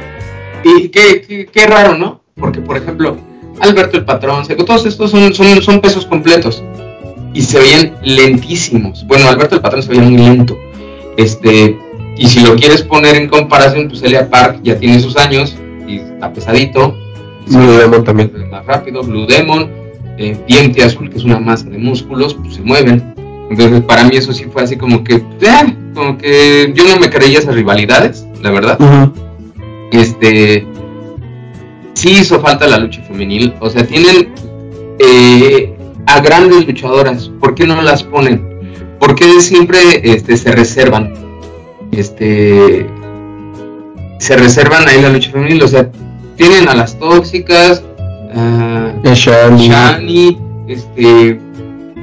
y 0.64 0.88
qué, 0.88 1.48
qué, 1.52 1.66
raro, 1.66 1.96
¿no? 1.96 2.22
Porque, 2.36 2.60
por 2.60 2.76
ejemplo, 2.76 3.16
Alberto 3.60 3.96
el 3.96 4.04
Patrón, 4.04 4.46
todos 4.66 4.86
estos 4.86 5.10
son, 5.10 5.34
son, 5.34 5.62
son 5.62 5.80
pesos 5.80 6.06
completos 6.06 6.62
y 7.34 7.42
se 7.42 7.58
veían 7.58 7.96
lentísimos. 8.02 9.06
Bueno, 9.06 9.28
Alberto 9.28 9.56
el 9.56 9.60
Patrón 9.60 9.82
se 9.82 9.88
veía 9.90 10.02
muy 10.02 10.16
lento. 10.16 10.56
Este, 11.16 11.76
y 12.16 12.26
si 12.26 12.40
lo 12.40 12.56
quieres 12.56 12.82
poner 12.82 13.16
en 13.16 13.28
comparación, 13.28 13.88
pues 13.88 14.02
Elia 14.02 14.28
Park 14.28 14.60
ya 14.62 14.78
tiene 14.78 15.00
sus 15.00 15.16
años 15.16 15.56
y 15.86 15.98
está 15.98 16.32
pesadito. 16.32 16.96
Blue 17.56 17.78
Demon 17.78 18.04
también. 18.04 18.32
Más 18.50 18.64
rápido, 18.66 19.02
Blue 19.02 19.26
Demon, 19.26 19.70
eh, 20.18 20.36
Diente 20.46 20.82
Azul, 20.82 21.10
que 21.10 21.18
es 21.18 21.24
una 21.24 21.38
masa 21.38 21.68
de 21.68 21.78
músculos, 21.78 22.34
pues 22.34 22.54
se 22.54 22.62
mueven. 22.62 23.14
Entonces, 23.50 23.82
para 23.82 24.04
mí 24.04 24.16
eso 24.16 24.32
sí 24.32 24.44
fue 24.50 24.62
así 24.62 24.76
como 24.76 25.04
que, 25.04 25.16
eh, 25.16 25.76
como 25.94 26.16
que 26.16 26.72
yo 26.74 26.84
no 26.84 26.98
me 26.98 27.10
creía 27.10 27.38
esas 27.38 27.54
rivalidades, 27.54 28.26
la 28.40 28.50
verdad. 28.50 28.78
Este, 29.92 30.66
sí 31.94 32.12
hizo 32.20 32.40
falta 32.40 32.66
la 32.66 32.78
lucha 32.78 33.02
femenil. 33.02 33.54
O 33.60 33.70
sea, 33.70 33.86
tienen 33.86 34.32
eh, 34.98 35.74
a 36.06 36.20
grandes 36.20 36.66
luchadoras. 36.66 37.30
¿Por 37.40 37.54
qué 37.54 37.66
no 37.66 37.80
las 37.82 38.02
ponen? 38.02 38.96
¿Por 38.98 39.14
qué 39.14 39.40
siempre 39.40 39.78
este, 40.02 40.36
se 40.36 40.52
reservan? 40.52 41.12
Este, 41.90 42.86
se 44.18 44.36
reservan 44.36 44.88
ahí 44.88 45.02
la 45.02 45.10
lucha 45.10 45.30
femenil. 45.30 45.62
O 45.62 45.68
sea, 45.68 45.90
tienen 46.36 46.68
a 46.68 46.74
las 46.74 46.98
tóxicas, 46.98 47.82
a 48.34 48.92
Shani, 49.04 50.38
este, 50.68 51.40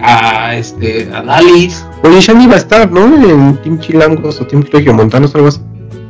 a 0.02 0.56
este, 0.56 1.10
a 1.14 1.22
Dalis. 1.22 1.86
Oye, 2.04 2.22
Shani 2.22 2.48
va 2.48 2.54
a 2.56 2.58
estar, 2.58 2.92
¿no? 2.92 3.06
En 3.06 3.58
Team 3.62 3.80
Chilangos 3.80 4.40
o 4.42 4.46
Team 4.48 4.66
Montanos 4.96 5.34
o 5.34 5.38
algo 5.38 5.50
así. 5.50 5.62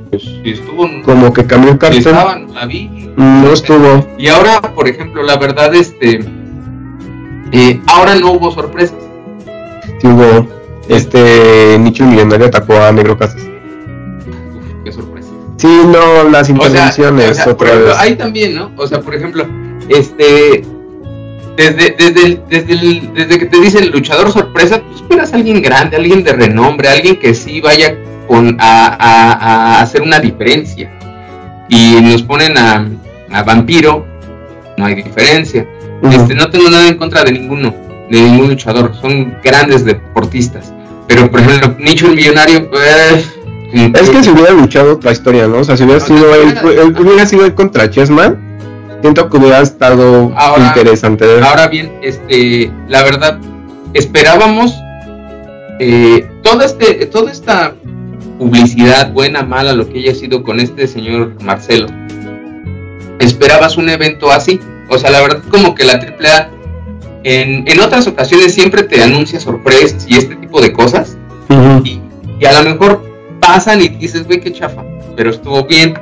Pues 0.10 0.24
estuvo. 0.44 0.88
Como 1.04 1.34
que 1.34 1.46
cambió 1.46 1.72
el 1.72 1.78
cartel. 1.78 2.00
Estaban, 2.00 2.54
la 2.54 2.66
vi. 2.66 3.10
No 3.16 3.52
estuvo. 3.52 4.06
Y 4.18 4.28
ahora, 4.28 4.62
por 4.62 4.88
ejemplo, 4.88 5.24
la 5.24 5.38
verdad, 5.38 5.74
este. 5.76 6.20
Eh, 7.52 7.80
ahora 7.88 8.16
no 8.16 8.32
hubo 8.34 8.52
sorpresas. 8.52 8.98
Sí 10.00 10.08
hubo. 10.08 10.48
Este. 10.88 11.78
Nicho 11.80 12.06
Millonario 12.06 12.48
atacó 12.48 12.74
a 12.74 12.92
Negro 12.92 13.18
Casas. 13.18 13.42
Sí, 15.60 15.68
no, 15.68 16.30
las 16.30 16.48
intervenciones. 16.48 17.46
otra 17.46 17.76
vez. 17.76 17.96
Ahí 17.98 18.16
también, 18.16 18.56
¿no? 18.56 18.72
O 18.78 18.88
sea, 18.88 19.02
por 19.02 19.14
ejemplo, 19.14 19.46
este. 19.90 20.64
Desde, 21.58 21.94
desde, 21.98 22.42
desde, 22.50 23.02
desde 23.14 23.38
que 23.38 23.46
te 23.46 23.60
dicen 23.60 23.92
luchador 23.92 24.32
sorpresa, 24.32 24.80
tú 24.80 24.96
esperas 24.96 25.34
a 25.34 25.36
alguien 25.36 25.62
grande, 25.62 25.98
alguien 25.98 26.24
de 26.24 26.32
renombre, 26.32 26.88
alguien 26.88 27.20
que 27.20 27.34
sí 27.34 27.60
vaya 27.60 27.98
con, 28.30 28.56
a, 28.58 29.82
hacer 29.82 30.02
una 30.02 30.22
diferencia. 30.22 30.90
Y 31.68 32.00
nos 32.02 32.24
ponen 32.24 32.58
a, 32.58 32.88
a 33.30 33.44
Vampiro, 33.44 34.08
no 34.78 34.86
hay 34.86 34.96
diferencia. 34.96 35.68
Este, 36.10 36.36
no 36.36 36.50
tengo 36.50 36.70
nada 36.70 36.88
en 36.88 36.96
contra 36.96 37.26
de 37.26 37.34
ninguno, 37.34 37.76
de 38.10 38.22
ningún 38.22 38.48
luchador, 38.48 38.94
son 39.02 39.38
grandes 39.44 39.84
deportistas. 39.84 40.74
Pero 41.06 41.30
por 41.30 41.42
ejemplo, 41.42 41.76
Nicho 41.80 42.06
el 42.08 42.16
Millonario, 42.16 42.70
pues, 42.70 43.39
es 43.74 44.10
que 44.10 44.24
si 44.24 44.30
hubiera 44.30 44.52
luchado 44.52 44.94
otra 44.94 45.12
historia, 45.12 45.48
¿no? 45.48 45.58
O 45.58 45.64
sea, 45.64 45.78
si 45.78 45.84
hubiera 45.84 46.00
sido 46.00 46.34
él, 46.36 46.96
hubiera 47.00 47.26
sido 47.26 47.46
él 47.46 47.54
contra 47.54 47.90
Chessman, 47.90 48.38
siento 49.02 49.30
que 49.30 49.38
hubiera 49.38 49.60
estado 49.60 50.34
interesante. 50.58 51.26
Ahora 51.42 51.68
bien, 51.68 51.92
este, 52.02 52.72
la 52.88 53.04
verdad, 53.04 53.40
esperábamos 53.94 54.74
eh, 55.80 56.28
todo 56.44 56.62
este, 56.62 57.06
toda 57.08 57.32
esta 57.32 57.76
publicidad, 58.38 59.12
buena, 59.12 59.44
mala, 59.44 59.74
lo 59.74 59.88
que 59.88 60.00
haya 60.00 60.16
sido 60.16 60.44
con 60.44 60.60
este 60.60 60.88
señor 60.88 61.34
Marcelo. 61.44 61.88
¿Esperabas 63.20 63.78
un 63.78 63.90
evento 63.90 64.32
así? 64.32 64.60
O 64.90 64.98
sea, 64.98 65.12
la 65.12 65.22
verdad 65.22 65.42
como 65.50 65.76
que 65.76 65.84
la 65.84 65.94
AAA 65.94 66.50
en, 67.24 67.68
en 67.68 67.80
otras 67.82 68.08
ocasiones 68.08 68.54
siempre 68.54 68.84
te 68.84 69.02
anuncia 69.04 69.40
sorpresas 69.40 70.06
y 70.08 70.16
este 70.16 70.36
tipo 70.36 70.62
de 70.62 70.72
cosas. 70.72 71.18
y, 71.84 72.00
a 72.46 72.62
lo 72.62 72.70
mejor 72.70 73.09
pasan 73.50 73.82
y 73.82 73.90
dices, 73.90 74.28
güey, 74.28 74.40
qué 74.40 74.54
chafa, 74.54 74.84
pero 75.16 75.32
estuvo 75.32 75.66
bien. 75.66 75.96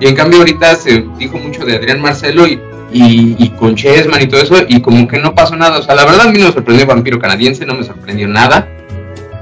Y 0.00 0.06
en 0.06 0.16
cambio 0.16 0.38
ahorita 0.38 0.76
se 0.76 1.04
dijo 1.18 1.36
mucho 1.36 1.64
de 1.66 1.76
Adrián 1.76 2.00
Marcelo 2.00 2.46
y, 2.46 2.58
y, 2.90 3.48
con 3.58 3.74
Chessman 3.74 4.22
y 4.22 4.26
todo 4.26 4.40
eso, 4.40 4.56
y 4.66 4.80
como 4.80 5.06
que 5.06 5.18
no 5.18 5.34
pasó 5.34 5.56
nada. 5.56 5.78
O 5.78 5.82
sea, 5.82 5.94
la 5.94 6.06
verdad 6.06 6.28
a 6.28 6.32
mí 6.32 6.38
no 6.38 6.46
me 6.46 6.52
sorprendió 6.52 6.86
Vampiro 6.86 7.18
Canadiense, 7.18 7.66
no 7.66 7.74
me 7.74 7.84
sorprendió 7.84 8.26
nada. 8.28 8.66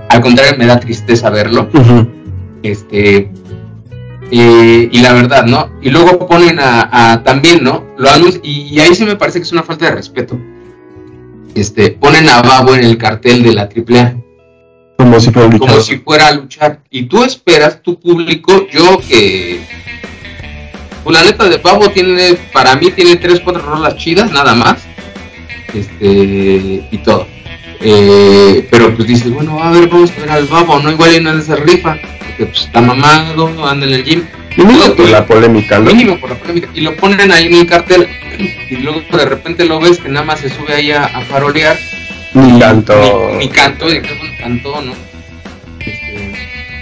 Al 0.08 0.20
contrario, 0.20 0.56
me 0.58 0.66
da 0.66 0.80
tristeza 0.80 1.30
verlo. 1.30 1.68
Este, 2.64 3.30
y 4.32 5.00
la 5.00 5.12
verdad, 5.12 5.46
¿no? 5.46 5.70
Y 5.80 5.90
luego 5.90 6.26
ponen 6.26 6.58
a, 6.61 7.23
también, 7.25 7.62
¿no? 7.62 7.84
Lo 7.96 8.08
y, 8.42 8.80
ahí 8.80 8.96
sí 8.96 9.04
me 9.04 9.14
parece 9.14 9.38
que 9.38 9.44
es 9.44 9.52
una 9.52 9.62
falta 9.62 9.84
de 9.84 9.92
respeto. 9.92 10.37
Este, 11.54 11.92
ponen 11.92 12.28
a 12.28 12.42
Babo 12.42 12.75
en 12.75 12.82
el 12.82 12.99
cartel 12.99 13.44
de 13.44 13.52
la 13.52 13.62
AAA. 13.62 14.24
Como 15.04 15.20
si 15.20 15.30
fuera 15.30 15.49
a 15.49 15.50
luchar. 15.50 15.68
Como 15.68 15.80
si 15.82 15.99
fuera 15.99 16.28
a 16.28 16.32
luchar. 16.32 16.80
Y 16.90 17.02
tú 17.02 17.23
esperas, 17.25 17.82
tu 17.82 18.00
público, 18.00 18.66
yo 18.73 18.99
que. 19.06 19.61
Pues 21.02 21.18
la 21.18 21.23
neta 21.23 21.44
de 21.44 21.58
Babo 21.58 21.90
tiene, 21.90 22.38
para 22.52 22.75
mí 22.76 22.90
tiene 22.90 23.16
tres, 23.16 23.40
cuatro 23.40 23.61
rolas 23.61 23.96
chidas, 23.96 24.32
nada 24.32 24.54
más. 24.54 24.82
Este, 25.75 26.87
y 26.90 26.99
todo. 27.04 27.26
Eh, 27.80 28.66
pero 28.70 28.94
pues 28.96 29.06
dices, 29.06 29.30
bueno, 29.30 29.62
a 29.62 29.70
ver, 29.73 29.88
vamos 29.88 30.11
a 30.11 30.20
ver 30.20 30.30
al 30.30 30.46
Babo, 30.46 30.78
¿no? 30.80 30.90
Igual 30.90 31.16
y 31.16 31.20
no 31.20 31.38
se 31.42 31.54
rifa 31.56 31.99
que 32.38 32.46
pues, 32.46 32.62
está 32.62 32.80
mamado, 32.80 33.68
anda 33.68 33.87
en 33.87 33.92
el 33.92 34.04
gym. 34.04 34.25
Mínimo 34.56 34.94
por 34.94 35.11
la 35.11 35.26
polémica, 35.26 35.78
¿no? 35.80 35.92
Mínimo 35.92 36.18
por 36.18 36.30
la 36.30 36.37
polémica. 36.37 36.70
Y 36.75 36.80
lo 36.80 36.96
ponen 36.96 37.30
ahí 37.30 37.46
en 37.46 37.54
el 37.54 37.66
cartel 37.66 38.08
y 38.70 38.76
luego 38.76 39.02
de 39.12 39.25
repente 39.26 39.66
lo 39.66 39.80
ves 39.80 39.99
que 39.99 40.08
nada 40.08 40.25
más 40.25 40.40
se 40.40 40.49
sube 40.49 40.73
ahí 40.73 40.92
a, 40.92 41.04
a 41.04 41.20
farolear. 41.26 41.76
Ni 42.34 42.58
canto. 42.58 42.94
Ni, 43.38 43.49
canto, 43.49 43.88
y 43.88 44.00
bueno, 44.44 44.62
cantó, 44.62 44.80
¿no? 44.82 44.92
Este, 45.80 46.32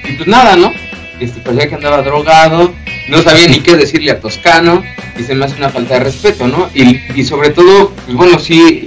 y 0.09 0.13
pues 0.13 0.29
nada, 0.29 0.57
¿no? 0.57 0.73
Este, 1.21 1.41
parecía 1.41 1.69
que 1.69 1.75
andaba 1.77 2.03
drogado, 2.03 2.73
no 3.09 3.23
sabía 3.23 3.47
ni 3.47 3.61
qué 3.61 3.77
decirle 3.77 4.11
a 4.11 4.21
Toscano, 4.21 4.83
y 5.19 5.23
se 5.23 5.35
me 5.35 5.45
hace 5.45 5.57
una 5.57 5.71
falta 5.71 5.95
de 5.95 6.01
respeto, 6.01 6.47
¿no? 6.49 6.69
Y, 6.75 7.01
y 7.15 7.25
sobre 7.25 7.51
todo, 7.51 7.93
pues 8.05 8.17
bueno, 8.17 8.39
sí, 8.39 8.87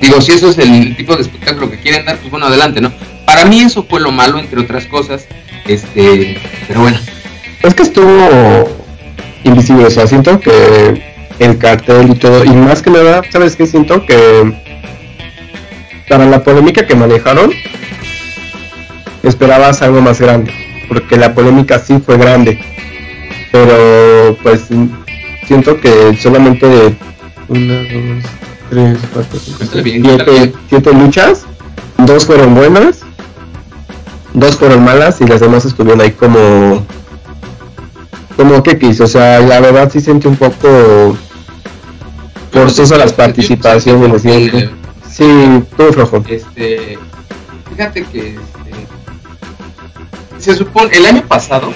digo, 0.00 0.20
si 0.20 0.32
eso 0.32 0.50
es 0.50 0.58
el 0.58 0.96
tipo 0.96 1.16
de 1.16 1.22
espectáculo 1.22 1.70
que 1.70 1.78
quieren 1.78 2.04
dar, 2.04 2.18
pues 2.18 2.30
bueno, 2.30 2.46
adelante, 2.46 2.80
¿no? 2.80 2.92
Para 3.24 3.44
mí 3.44 3.60
eso 3.60 3.86
fue 3.88 4.00
lo 4.00 4.10
malo, 4.10 4.38
entre 4.38 4.60
otras 4.60 4.86
cosas. 4.86 5.26
Este, 5.66 6.38
pero 6.66 6.80
bueno. 6.80 6.98
Es 7.62 7.74
que 7.74 7.82
estuvo 7.82 8.68
invisible, 9.44 9.84
o 9.84 9.90
sea, 9.90 10.06
siento 10.06 10.40
que 10.40 11.02
el 11.38 11.58
cartel 11.58 12.10
y 12.10 12.14
todo, 12.14 12.44
y 12.44 12.50
más 12.50 12.82
que 12.82 12.90
nada, 12.90 13.22
¿sabes 13.30 13.54
qué? 13.54 13.66
Siento 13.66 14.04
que 14.04 14.69
para 16.10 16.26
la 16.26 16.42
polémica 16.42 16.84
que 16.88 16.96
manejaron, 16.96 17.52
esperabas 19.22 19.80
algo 19.80 20.02
más 20.02 20.20
grande, 20.20 20.52
porque 20.88 21.16
la 21.16 21.32
polémica 21.32 21.78
sí 21.78 22.02
fue 22.04 22.18
grande, 22.18 22.58
pero 23.52 24.36
pues 24.42 24.66
siento 25.46 25.80
que 25.80 26.18
solamente 26.20 26.66
de 26.66 26.94
una, 27.46 27.74
dos, 27.76 28.24
tres, 28.70 28.98
cuatro, 29.14 29.38
cinco, 29.38 30.58
siete 30.68 30.92
luchas, 30.92 31.46
dos 31.98 32.26
fueron 32.26 32.56
buenas 32.56 33.02
dos 34.34 34.56
fueron 34.56 34.84
malas 34.84 35.20
y 35.20 35.26
las 35.26 35.40
demás 35.40 35.64
estuvieron 35.64 36.00
ahí 36.00 36.10
como 36.10 36.84
como 38.36 38.62
que 38.64 38.78
quiso, 38.78 39.04
o 39.04 39.06
sea, 39.06 39.38
la 39.40 39.60
verdad 39.60 39.90
sí 39.92 40.00
sentí 40.00 40.26
un 40.26 40.36
poco 40.36 41.16
forzosa 42.50 42.96
las 42.96 43.12
participaciones, 43.12 44.24
sí, 45.20 45.64
todo 45.76 45.92
flojo. 45.92 46.24
Este, 46.28 46.98
fíjate 47.70 48.04
que 48.04 48.28
este, 48.30 48.86
se 50.38 50.56
supone 50.56 50.96
el 50.96 51.06
año 51.06 51.22
pasado 51.22 51.72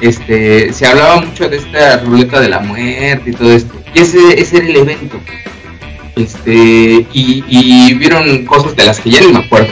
este 0.00 0.72
se 0.72 0.86
hablaba 0.86 1.22
mucho 1.22 1.48
de 1.48 1.56
esta 1.56 1.98
ruleta 1.98 2.40
de 2.40 2.48
la 2.48 2.60
muerte 2.60 3.30
y 3.30 3.32
todo 3.32 3.50
esto, 3.50 3.74
y 3.94 4.00
ese, 4.00 4.40
ese 4.40 4.58
era 4.58 4.66
el 4.66 4.76
evento. 4.76 5.20
Este, 6.14 7.06
y, 7.12 7.44
y 7.46 7.94
vieron 7.94 8.46
cosas 8.46 8.74
de 8.74 8.86
las 8.86 9.00
que 9.00 9.10
ya 9.10 9.20
no 9.20 9.30
me 9.30 9.44
acuerdo 9.44 9.68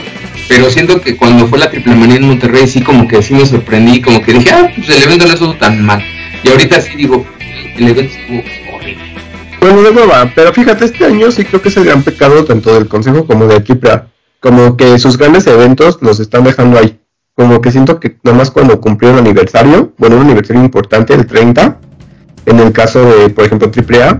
pero 0.47 0.69
siento 0.69 1.01
que 1.01 1.15
cuando 1.17 1.47
fue 1.47 1.57
la 1.57 1.69
triple 1.69 1.95
manía 1.95 2.17
en 2.17 2.27
Monterrey 2.27 2.67
sí 2.67 2.81
como 2.81 3.07
que 3.07 3.21
sí 3.21 3.33
me 3.33 3.45
sorprendí, 3.45 4.01
como 4.01 4.21
que 4.21 4.33
dije, 4.33 4.51
ah, 4.51 4.71
pues 4.75 4.89
el 4.89 5.03
evento 5.03 5.25
no 5.25 5.33
estuvo 5.33 5.55
tan 5.55 5.83
mal. 5.83 6.03
Y 6.43 6.49
ahorita 6.49 6.81
sí 6.81 6.95
digo, 6.95 7.25
el 7.77 7.87
evento 7.87 8.13
estuvo. 8.15 8.64
Bueno, 9.65 9.81
de 9.81 9.93
nuevo, 9.93 10.11
pero 10.35 10.53
fíjate, 10.53 10.85
este 10.85 11.05
año 11.05 11.31
sí 11.31 11.43
creo 11.43 11.59
que 11.59 11.69
es 11.69 11.77
el 11.77 11.85
gran 11.85 12.03
pecado 12.03 12.45
tanto 12.45 12.71
del 12.75 12.87
Consejo 12.87 13.25
como 13.25 13.47
de 13.47 13.55
AAA. 13.55 14.09
Como 14.39 14.77
que 14.77 14.99
sus 14.99 15.17
grandes 15.17 15.47
eventos 15.47 15.97
los 16.01 16.19
están 16.19 16.43
dejando 16.43 16.77
ahí. 16.77 16.99
Como 17.33 17.59
que 17.61 17.71
siento 17.71 17.99
que 17.99 18.15
nomás 18.21 18.51
cuando 18.51 18.79
cumplieron 18.79 19.17
el 19.17 19.25
aniversario, 19.25 19.91
bueno, 19.97 20.17
un 20.17 20.21
aniversario 20.21 20.63
importante, 20.63 21.15
el 21.15 21.25
30, 21.25 21.79
en 22.45 22.59
el 22.59 22.71
caso 22.73 23.03
de, 23.03 23.29
por 23.29 23.43
ejemplo, 23.43 23.71
AAA, 23.75 24.19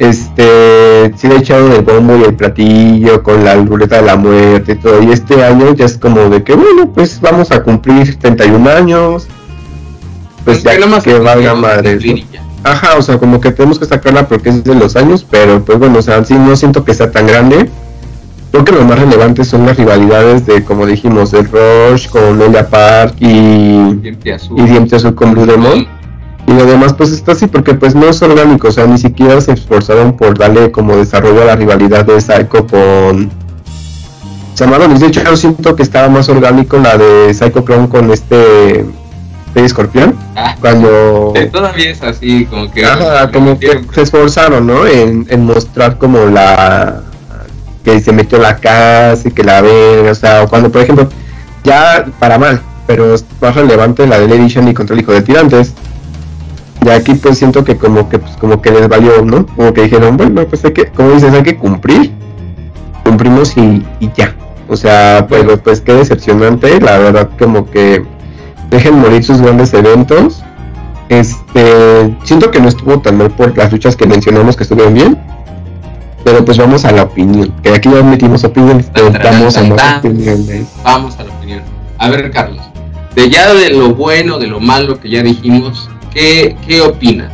este, 0.00 1.12
sí 1.16 1.28
le 1.28 1.36
echaron 1.36 1.70
el 1.70 1.82
bombo 1.82 2.16
y 2.16 2.24
el 2.24 2.34
platillo 2.34 3.22
con 3.22 3.44
la 3.44 3.54
ruleta 3.54 4.00
de 4.00 4.06
la 4.06 4.16
muerte 4.16 4.72
y 4.72 4.74
todo. 4.74 5.00
Y 5.04 5.12
este 5.12 5.40
año 5.44 5.72
ya 5.72 5.84
es 5.84 5.96
como 5.96 6.28
de 6.30 6.42
que, 6.42 6.56
bueno, 6.56 6.92
pues 6.92 7.20
vamos 7.20 7.52
a 7.52 7.62
cumplir 7.62 8.16
31 8.16 8.68
años. 8.70 9.28
Pues, 10.44 10.64
ya 10.64 10.76
que, 11.00 11.14
valga 11.16 11.54
madre. 11.54 11.96
Ajá, 12.64 12.96
o 12.98 13.02
sea, 13.02 13.18
como 13.18 13.40
que 13.40 13.52
tenemos 13.52 13.78
que 13.78 13.86
sacarla 13.86 14.26
porque 14.26 14.50
es 14.50 14.64
de 14.64 14.74
los 14.74 14.96
años, 14.96 15.24
pero 15.28 15.64
pues 15.64 15.78
bueno, 15.78 15.98
o 15.98 16.02
sea, 16.02 16.24
sí 16.24 16.34
no 16.34 16.56
siento 16.56 16.84
que 16.84 16.94
sea 16.94 17.10
tan 17.10 17.26
grande. 17.26 17.70
Creo 18.50 18.64
que 18.64 18.72
lo 18.72 18.84
más 18.84 18.98
relevante 18.98 19.44
son 19.44 19.66
las 19.66 19.76
rivalidades 19.76 20.46
de, 20.46 20.64
como 20.64 20.86
dijimos, 20.86 21.34
el 21.34 21.48
Rush 21.50 22.08
con 22.08 22.38
Lelia 22.38 22.68
Park 22.68 23.16
y 23.20 23.94
Diente 23.96 24.32
Azul, 24.32 24.58
y 24.58 24.62
Diente 24.64 24.96
Azul 24.96 25.14
con 25.14 25.32
Blue 25.32 25.46
Demon. 25.46 25.86
Y 26.46 26.52
lo 26.52 26.64
demás 26.64 26.94
pues 26.94 27.12
está 27.12 27.32
así 27.32 27.46
porque 27.46 27.74
pues 27.74 27.94
no 27.94 28.06
es 28.06 28.22
orgánico, 28.22 28.68
o 28.68 28.72
sea, 28.72 28.86
ni 28.86 28.96
siquiera 28.96 29.38
se 29.42 29.52
esforzaron 29.52 30.16
por 30.16 30.38
darle 30.38 30.70
como 30.70 30.96
desarrollo 30.96 31.42
a 31.42 31.44
la 31.44 31.56
rivalidad 31.56 32.06
de 32.06 32.18
Psycho 32.20 32.66
con 32.66 33.30
Chamadonis. 34.54 35.00
De 35.00 35.08
hecho 35.08 35.22
yo 35.22 35.36
siento 35.36 35.76
que 35.76 35.82
estaba 35.82 36.08
más 36.08 36.30
orgánico 36.30 36.78
la 36.78 36.96
de 36.96 37.34
Psycho 37.34 37.64
Clone 37.64 37.90
con 37.90 38.10
este 38.10 38.86
Rey 39.54 39.64
Escorpión. 39.64 40.16
Ah, 40.36 40.56
cuando 40.60 41.32
todavía 41.52 41.90
es 41.90 42.02
así, 42.02 42.46
como 42.46 42.70
que, 42.70 42.84
como 43.32 43.58
que 43.58 43.84
se 43.92 44.02
esforzaron, 44.02 44.66
¿no? 44.66 44.86
En, 44.86 45.26
en 45.28 45.44
mostrar 45.44 45.98
como 45.98 46.26
la 46.26 47.02
que 47.84 48.00
se 48.00 48.12
metió 48.12 48.38
la 48.38 48.56
casa 48.56 49.28
y 49.28 49.30
que 49.30 49.42
la 49.42 49.62
ven, 49.62 50.08
o 50.08 50.14
sea, 50.14 50.46
cuando 50.46 50.70
por 50.70 50.82
ejemplo, 50.82 51.08
ya 51.64 52.06
para 52.18 52.38
mal, 52.38 52.60
pero 52.86 53.14
es 53.14 53.24
más 53.40 53.54
relevante 53.54 54.06
la 54.06 54.18
de 54.18 54.28
Lady 54.28 54.70
y 54.70 54.74
contra 54.74 54.94
el 54.94 55.02
hijo 55.02 55.12
de 55.12 55.22
tirantes. 55.22 55.74
Y 56.84 56.90
aquí 56.90 57.14
pues 57.14 57.38
siento 57.38 57.64
que 57.64 57.76
como 57.76 58.08
que 58.08 58.18
pues 58.18 58.36
como 58.36 58.62
que 58.62 58.70
les 58.70 58.88
valió, 58.88 59.24
¿no? 59.24 59.46
Como 59.46 59.72
que 59.72 59.82
dijeron, 59.82 60.16
bueno, 60.16 60.46
pues 60.46 60.64
hay 60.64 60.72
que, 60.72 60.86
como 60.86 61.10
dices, 61.10 61.32
hay 61.32 61.42
que 61.42 61.56
cumplir. 61.56 62.12
Cumplimos 63.04 63.56
y, 63.56 63.84
ya. 64.16 64.34
O 64.68 64.76
sea, 64.76 65.26
pues, 65.28 65.44
pues 65.64 65.80
qué 65.80 65.94
decepcionante, 65.94 66.80
la 66.80 66.98
verdad 66.98 67.30
como 67.38 67.70
que 67.70 68.04
dejen 68.70 68.98
morir 68.98 69.24
sus 69.24 69.40
grandes 69.40 69.72
eventos. 69.74 70.42
Este, 71.08 72.14
siento 72.24 72.50
que 72.50 72.60
no 72.60 72.68
estuvo 72.68 73.00
tan 73.00 73.16
mal 73.16 73.30
por 73.30 73.56
las 73.56 73.72
luchas 73.72 73.96
que 73.96 74.06
mencionamos 74.06 74.56
que 74.56 74.64
estuvieron 74.64 74.94
bien 74.94 75.18
pero 76.24 76.44
pues 76.44 76.58
vamos 76.58 76.84
a 76.84 76.92
la 76.92 77.04
opinión, 77.04 77.54
que 77.62 77.70
aquí 77.70 77.88
ya 77.90 78.02
metimos 78.02 78.44
opiniones, 78.44 78.90
pero 78.92 79.10
vamos 79.12 79.56
a 79.56 79.62
más 79.62 79.98
opiniones. 79.98 80.66
Vamos 80.84 81.18
a 81.18 81.24
la 81.24 81.32
opinión. 81.32 81.62
A 81.96 82.10
ver, 82.10 82.30
Carlos, 82.30 82.62
de 83.14 83.30
ya 83.30 83.54
de 83.54 83.70
lo 83.70 83.94
bueno, 83.94 84.38
de 84.38 84.46
lo 84.46 84.60
malo 84.60 85.00
que 85.00 85.08
ya 85.08 85.22
dijimos, 85.22 85.88
¿qué, 86.12 86.56
qué 86.66 86.82
opinas? 86.82 87.32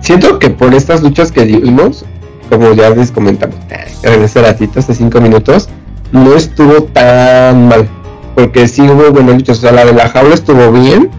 Siento 0.00 0.38
que 0.38 0.50
por 0.50 0.72
estas 0.74 1.02
luchas 1.02 1.32
que 1.32 1.44
dimos, 1.44 2.04
como 2.48 2.72
ya 2.72 2.90
les 2.90 3.10
comentamos, 3.10 3.56
en 4.02 4.22
ese 4.22 4.42
ratito, 4.42 4.78
hace 4.78 4.94
cinco 4.94 5.20
minutos, 5.20 5.68
no 6.12 6.34
estuvo 6.34 6.84
tan 6.84 7.68
mal. 7.68 7.88
Porque 8.34 8.68
sí 8.68 8.82
hubo 8.82 9.18
luchas. 9.20 9.58
O 9.58 9.60
sea, 9.60 9.72
la 9.72 9.84
de 9.84 9.92
la 9.92 10.08
jaula 10.08 10.34
estuvo 10.34 10.72
bien. 10.72 11.10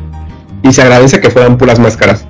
Y 0.63 0.73
se 0.73 0.81
agradece 0.81 1.19
que 1.19 1.31
fueran 1.31 1.57
puras 1.57 1.79
máscaras. 1.79 2.25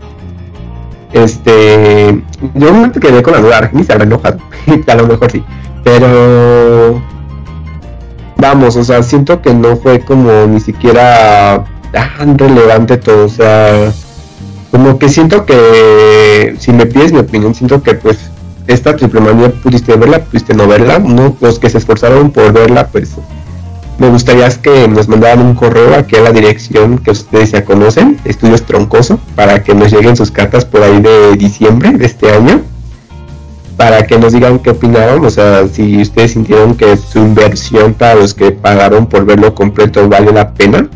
Este, 1.13 2.23
yo 2.55 2.73
me 2.73 2.91
quedé 2.91 3.21
con 3.21 3.33
la 3.33 3.41
duda, 3.41 3.69
ni 3.73 3.83
se 3.83 3.91
habrá 3.91 4.05
enojado, 4.05 4.37
a 4.87 4.95
lo 4.95 5.07
mejor 5.07 5.29
sí, 5.29 5.43
pero 5.83 7.01
vamos, 8.37 8.77
o 8.77 8.83
sea, 8.83 9.03
siento 9.03 9.41
que 9.41 9.53
no 9.53 9.75
fue 9.75 9.99
como 9.99 10.47
ni 10.47 10.61
siquiera 10.61 11.65
tan 11.91 12.37
relevante 12.37 12.95
todo, 12.95 13.25
o 13.25 13.29
sea, 13.29 13.91
como 14.71 14.97
que 14.97 15.09
siento 15.09 15.45
que, 15.45 16.55
si 16.59 16.71
me 16.71 16.85
pides 16.85 17.11
mi 17.11 17.19
opinión, 17.19 17.53
siento 17.53 17.83
que 17.83 17.95
pues 17.95 18.31
esta 18.67 18.95
triple 18.95 19.19
manía 19.19 19.51
pudiste 19.51 19.97
verla, 19.97 20.23
pudiste 20.23 20.53
no 20.53 20.65
verla, 20.65 20.99
¿no? 20.99 21.35
los 21.41 21.59
que 21.59 21.69
se 21.69 21.77
esforzaron 21.77 22.31
por 22.31 22.53
verla, 22.53 22.87
pues 22.87 23.15
me 24.01 24.09
gustaría 24.09 24.49
que 24.49 24.87
nos 24.87 25.07
mandaran 25.07 25.45
un 25.45 25.53
correo 25.53 25.93
aquí 25.93 26.15
a 26.15 26.21
la 26.21 26.31
dirección 26.31 26.97
que 26.97 27.11
ustedes 27.11 27.51
ya 27.51 27.63
conocen, 27.63 28.19
Estudios 28.25 28.63
Troncoso, 28.63 29.19
para 29.35 29.61
que 29.61 29.75
nos 29.75 29.91
lleguen 29.93 30.15
sus 30.17 30.31
cartas 30.31 30.65
por 30.65 30.81
ahí 30.81 30.99
de 30.99 31.35
diciembre 31.37 31.91
de 31.91 32.05
este 32.05 32.31
año, 32.31 32.61
para 33.77 34.07
que 34.07 34.17
nos 34.17 34.33
digan 34.33 34.57
qué 34.57 34.71
opinaron, 34.71 35.23
o 35.23 35.29
sea, 35.29 35.67
si 35.67 36.01
ustedes 36.01 36.31
sintieron 36.31 36.73
que 36.73 36.97
su 36.97 37.19
inversión 37.19 37.93
para 37.93 38.15
los 38.15 38.33
que 38.33 38.49
pagaron 38.49 39.05
por 39.05 39.23
verlo 39.23 39.53
completo 39.53 40.09
vale 40.09 40.31
la 40.31 40.51
pena. 40.51 40.89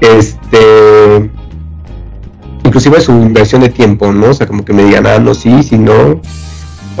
Este, 0.00 1.30
inclusive 2.64 3.00
su 3.00 3.12
inversión 3.12 3.60
de 3.60 3.68
tiempo, 3.68 4.12
¿no? 4.12 4.30
O 4.30 4.34
sea, 4.34 4.48
como 4.48 4.64
que 4.64 4.72
me 4.72 4.82
digan, 4.82 5.06
ah, 5.06 5.20
no, 5.20 5.34
sí, 5.34 5.62
si 5.62 5.78
no, 5.78 6.20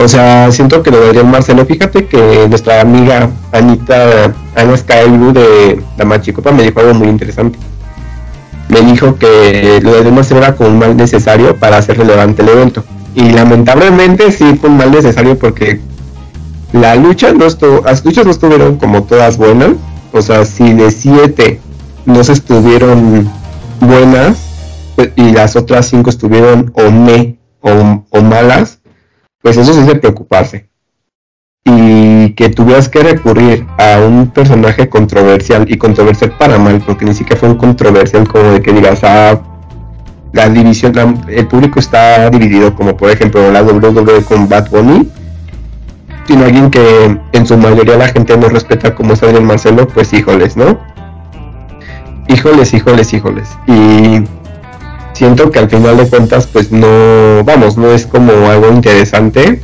o 0.00 0.08
sea, 0.08 0.50
siento 0.50 0.82
que 0.82 0.90
lo 0.90 0.98
de 0.98 1.08
Adrián 1.08 1.30
Marcelo. 1.30 1.66
Fíjate 1.66 2.06
que 2.06 2.46
nuestra 2.48 2.80
amiga 2.80 3.28
Anita, 3.52 4.32
Ana 4.56 4.76
Skyblue 4.76 5.32
de 5.34 5.82
la 5.98 6.06
Machicopa 6.06 6.52
me 6.52 6.62
dijo 6.62 6.80
algo 6.80 6.94
muy 6.94 7.08
interesante. 7.08 7.58
Me 8.70 8.80
dijo 8.80 9.16
que 9.16 9.78
lo 9.82 10.02
de 10.02 10.10
Marcelo 10.10 10.40
era 10.40 10.56
como 10.56 10.70
un 10.70 10.78
mal 10.78 10.96
necesario 10.96 11.54
para 11.56 11.76
hacer 11.76 11.98
relevante 11.98 12.40
el 12.40 12.48
evento. 12.48 12.82
Y 13.14 13.28
lamentablemente 13.30 14.32
sí 14.32 14.56
fue 14.58 14.70
un 14.70 14.78
mal 14.78 14.90
necesario 14.90 15.38
porque 15.38 15.80
la 16.72 16.94
lucha 16.94 17.34
no 17.34 17.44
estuvo, 17.44 17.82
las 17.84 18.02
luchas 18.02 18.24
no 18.24 18.30
estuvieron 18.30 18.76
como 18.76 19.02
todas 19.02 19.36
buenas. 19.36 19.72
O 20.12 20.22
sea, 20.22 20.46
si 20.46 20.72
de 20.72 20.90
siete 20.92 21.60
no 22.06 22.24
se 22.24 22.32
estuvieron 22.32 23.30
buenas 23.80 24.38
pues, 24.96 25.10
y 25.16 25.32
las 25.32 25.56
otras 25.56 25.88
cinco 25.88 26.08
estuvieron 26.08 26.72
o 26.74 26.90
me 26.90 27.36
o 27.60 28.22
malas, 28.22 28.79
pues 29.42 29.56
eso 29.56 29.72
sí 29.72 29.80
es 29.80 29.86
de 29.86 29.96
preocuparse. 29.96 30.68
Y 31.64 32.32
que 32.34 32.48
tuvieras 32.48 32.88
que 32.88 33.00
recurrir 33.00 33.66
a 33.78 34.00
un 34.00 34.30
personaje 34.30 34.88
controversial 34.88 35.66
y 35.70 35.76
controversial 35.76 36.32
para 36.38 36.58
mal, 36.58 36.82
porque 36.84 37.04
ni 37.04 37.14
siquiera 37.14 37.38
fue 37.38 37.50
un 37.50 37.56
controversial 37.56 38.26
como 38.26 38.52
de 38.52 38.62
que 38.62 38.72
digas, 38.72 39.00
ah, 39.04 39.40
la 40.32 40.48
división, 40.48 41.24
el 41.28 41.46
público 41.46 41.80
está 41.80 42.30
dividido, 42.30 42.74
como 42.74 42.96
por 42.96 43.10
ejemplo 43.10 43.50
la 43.50 43.62
WWE 43.62 44.22
con 44.24 44.48
Bad 44.48 44.70
Bunny, 44.70 45.08
sino 46.26 46.44
alguien 46.44 46.70
que 46.70 47.18
en 47.32 47.46
su 47.46 47.56
mayoría 47.56 47.96
la 47.96 48.08
gente 48.08 48.36
no 48.36 48.48
respeta 48.48 48.94
como 48.94 49.14
es 49.14 49.22
Adrián 49.22 49.44
Marcelo, 49.44 49.88
pues 49.88 50.12
híjoles, 50.12 50.56
¿no? 50.56 50.78
Híjoles, 52.28 52.72
híjoles, 52.72 53.12
híjoles. 53.12 53.48
Y 53.66 54.22
siento 55.20 55.50
que 55.50 55.58
al 55.58 55.68
final 55.68 55.98
de 55.98 56.08
cuentas 56.08 56.46
pues 56.46 56.72
no, 56.72 57.44
vamos, 57.44 57.76
no 57.76 57.92
es 57.92 58.06
como 58.06 58.32
algo 58.48 58.72
interesante 58.72 59.60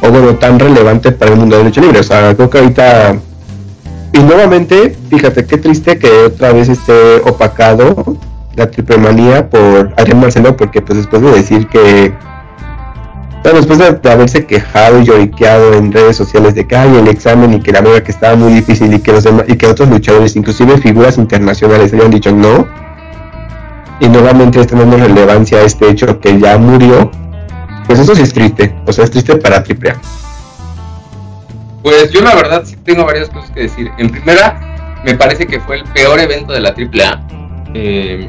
o 0.00 0.08
bueno, 0.08 0.36
tan 0.36 0.60
relevante 0.60 1.10
para 1.10 1.32
el 1.32 1.36
mundo 1.36 1.58
de 1.58 1.64
lucha 1.64 1.80
libre. 1.80 1.98
O 1.98 2.02
sea, 2.04 2.32
creo 2.36 2.48
que 2.48 2.58
ahorita... 2.58 3.16
Y 4.12 4.18
nuevamente, 4.20 4.96
fíjate 5.10 5.46
qué 5.46 5.58
triste 5.58 5.98
que 5.98 6.08
otra 6.26 6.52
vez 6.52 6.68
esté 6.68 7.16
opacado 7.24 8.16
la 8.54 8.70
triple 8.70 8.98
manía 8.98 9.50
por 9.50 9.94
Adrián 9.96 10.20
Marcelo, 10.20 10.56
porque 10.56 10.80
pues 10.80 10.98
después 10.98 11.22
de 11.22 11.32
decir 11.32 11.66
que... 11.66 12.12
Bueno, 13.42 13.58
después 13.58 13.80
de, 13.80 14.10
haberse 14.12 14.46
quejado 14.46 15.00
y 15.00 15.04
lloriqueado 15.06 15.74
en 15.74 15.90
redes 15.90 16.16
sociales 16.16 16.54
de 16.54 16.68
que 16.68 16.76
hay 16.76 16.94
el 16.94 17.08
examen 17.08 17.54
y 17.54 17.60
que 17.60 17.72
la 17.72 17.80
verdad 17.80 18.04
que 18.04 18.12
estaba 18.12 18.36
muy 18.36 18.52
difícil 18.52 18.94
y 18.94 19.00
que 19.00 19.10
los 19.10 19.24
demás, 19.24 19.46
y 19.48 19.56
que 19.56 19.66
otros 19.66 19.88
luchadores, 19.88 20.36
inclusive 20.36 20.78
figuras 20.78 21.18
internacionales, 21.18 21.92
habían 21.92 22.12
dicho 22.12 22.30
no, 22.30 22.68
y 24.00 24.08
nuevamente 24.08 24.64
dando 24.64 24.96
relevancia 24.96 25.58
a 25.58 25.62
este 25.62 25.88
hecho 25.88 26.18
que 26.20 26.38
ya 26.38 26.58
murió, 26.58 27.10
pues 27.86 27.98
eso 27.98 28.14
sí 28.14 28.22
es 28.22 28.32
triste, 28.32 28.74
o 28.86 28.92
sea, 28.92 29.04
es 29.04 29.10
triste 29.10 29.36
para 29.36 29.56
AAA. 29.56 30.00
Pues 31.82 32.10
yo 32.12 32.20
la 32.20 32.34
verdad 32.34 32.62
sí 32.64 32.76
tengo 32.84 33.04
varias 33.04 33.28
cosas 33.28 33.50
que 33.50 33.62
decir. 33.62 33.90
En 33.98 34.10
primera, 34.10 35.00
me 35.04 35.14
parece 35.14 35.46
que 35.46 35.60
fue 35.60 35.78
el 35.78 35.84
peor 35.84 36.20
evento 36.20 36.52
de 36.52 36.60
la 36.60 36.70
AAA. 36.70 37.26
Eh, 37.74 38.28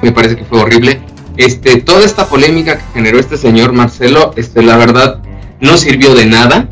me 0.00 0.12
parece 0.12 0.36
que 0.36 0.44
fue 0.44 0.60
horrible. 0.60 1.00
Este, 1.36 1.80
toda 1.80 2.04
esta 2.04 2.28
polémica 2.28 2.76
que 2.76 2.84
generó 2.94 3.18
este 3.18 3.36
señor 3.36 3.72
Marcelo, 3.72 4.32
este, 4.36 4.62
la 4.62 4.76
verdad, 4.76 5.20
no 5.60 5.76
sirvió 5.76 6.14
de 6.14 6.26
nada. 6.26 6.68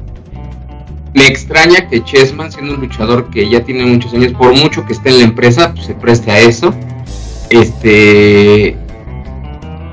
Me 1.14 1.26
extraña 1.26 1.88
que 1.88 2.04
Chessman, 2.04 2.52
siendo 2.52 2.74
un 2.74 2.80
luchador 2.80 3.30
que 3.30 3.48
ya 3.48 3.64
tiene 3.64 3.84
muchos 3.84 4.12
años, 4.14 4.32
por 4.34 4.54
mucho 4.54 4.84
que 4.86 4.92
esté 4.92 5.08
en 5.08 5.18
la 5.18 5.24
empresa, 5.24 5.72
pues 5.74 5.86
se 5.86 5.94
preste 5.94 6.30
a 6.30 6.38
eso 6.38 6.72
este 7.50 8.76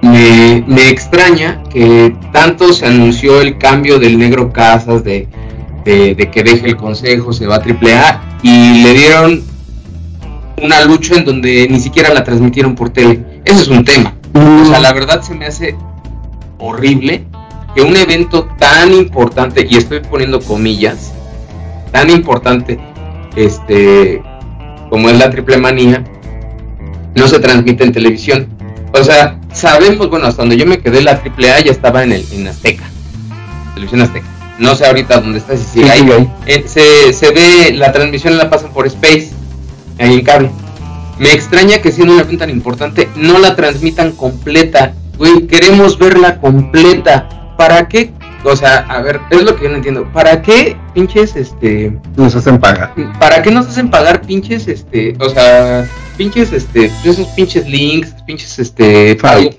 me, 0.02 0.90
extraña 0.90 1.64
que 1.72 2.16
tanto 2.32 2.72
se 2.74 2.86
anunció 2.86 3.42
el 3.42 3.58
cambio 3.58 4.00
del 4.00 4.18
negro 4.18 4.52
Casas 4.52 5.04
de, 5.04 5.28
que 5.84 6.44
deje 6.44 6.68
el 6.68 6.78
consejo, 6.78 7.34
se 7.34 7.48
va 7.48 7.56
a 7.56 7.60
AAA 7.60 8.40
y 8.44 8.84
le 8.84 8.94
dieron 8.94 9.44
una 10.62 10.84
lucha 10.86 11.16
en 11.16 11.26
donde 11.26 11.68
ni 11.70 11.80
siquiera 11.80 12.14
la 12.14 12.24
transmitieron 12.24 12.76
por 12.76 12.90
tele. 12.90 13.42
Ese 13.46 13.64
es 13.64 13.68
un 13.68 13.84
tema. 13.84 14.16
O 14.34 14.66
sea, 14.66 14.80
la 14.80 14.94
verdad 14.94 15.22
se 15.22 15.36
me 15.36 15.46
hace 15.46 15.76
horrible 16.58 17.26
que 17.76 17.82
un 17.82 17.96
evento 17.96 18.48
tan 18.58 18.94
importante, 18.94 19.68
y 19.70 19.76
estoy 19.76 20.00
poniendo 20.00 20.40
comillas, 20.40 21.14
tan 21.92 22.10
importante 22.10 22.80
este 23.36 24.22
como 24.90 25.10
es 25.10 25.18
la 25.18 25.30
triple 25.30 25.58
manía, 25.58 26.04
no 27.16 27.28
se 27.28 27.40
transmite 27.40 27.84
en 27.84 27.92
televisión. 27.92 28.48
O 28.94 29.04
sea, 29.04 29.40
sabemos, 29.52 30.10
bueno, 30.10 30.28
hasta 30.28 30.44
donde 30.44 30.58
yo 30.58 30.66
me 30.66 30.80
quedé, 30.80 31.02
la 31.02 31.12
AAA 31.12 31.62
ya 31.62 31.72
estaba 31.72 32.04
en, 32.04 32.12
el, 32.14 32.26
en 32.32 32.48
Azteca, 32.48 32.84
televisión 33.74 34.02
Azteca. 34.02 34.28
No 34.58 34.74
sé 34.76 34.86
ahorita 34.86 35.20
dónde 35.20 35.40
está, 35.40 35.58
si 35.58 35.64
sigue 35.66 35.90
ahí. 35.90 36.30
Eh, 36.46 36.64
se, 36.66 37.12
se 37.12 37.32
ve, 37.32 37.74
la 37.74 37.92
transmisión 37.92 38.38
la 38.38 38.50
pasan 38.50 38.72
por 38.72 38.88
Space, 38.88 39.32
ahí 40.00 40.14
en 40.14 40.22
cable. 40.22 40.52
Me 41.20 41.32
extraña 41.32 41.80
que 41.80 41.92
siendo 41.92 42.14
un 42.14 42.20
evento 42.20 42.40
tan 42.40 42.50
importante 42.50 43.10
no 43.16 43.40
la 43.40 43.56
transmitan 43.56 44.12
completa. 44.12 44.94
Güey, 45.18 45.48
queremos 45.48 45.98
verla 45.98 46.40
completa. 46.40 47.54
¿Para 47.58 47.88
qué? 47.88 48.12
O 48.46 48.56
sea, 48.56 48.86
a 48.88 49.02
ver, 49.02 49.20
es 49.32 49.44
lo 49.44 49.56
que 49.56 49.64
yo 49.64 49.70
no 49.70 49.78
entiendo. 49.78 50.08
¿Para 50.14 50.42
qué 50.42 50.78
pinches, 50.94 51.36
este... 51.36 51.98
Nos 52.16 52.36
hacen 52.36 52.60
pagar. 52.60 52.94
¿Para 53.20 53.42
qué 53.42 53.50
nos 53.50 53.66
hacen 53.66 53.90
pagar 53.90 54.22
pinches, 54.22 54.68
este... 54.68 55.16
O 55.20 55.30
sea, 55.30 55.90
pinches, 56.16 56.54
este... 56.54 56.92
Esos 57.04 57.28
pinches 57.30 57.68
links, 57.68 58.14
pinches, 58.26 58.60
este... 58.60 59.16
Pago, 59.16 59.50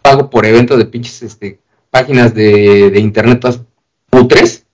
pago 0.00 0.30
por 0.30 0.46
evento 0.46 0.78
de 0.78 0.86
pinches, 0.86 1.22
este... 1.22 1.60
Páginas 1.90 2.34
de, 2.34 2.90
de 2.90 2.98
internet 2.98 3.40
todas 3.40 3.60
putres. 4.08 4.64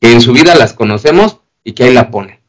Que 0.00 0.12
en 0.12 0.22
su 0.22 0.32
vida 0.32 0.54
las 0.54 0.72
conocemos 0.72 1.40
y 1.62 1.72
que 1.72 1.84
ahí 1.84 1.92
la 1.92 2.10
ponen. 2.10 2.40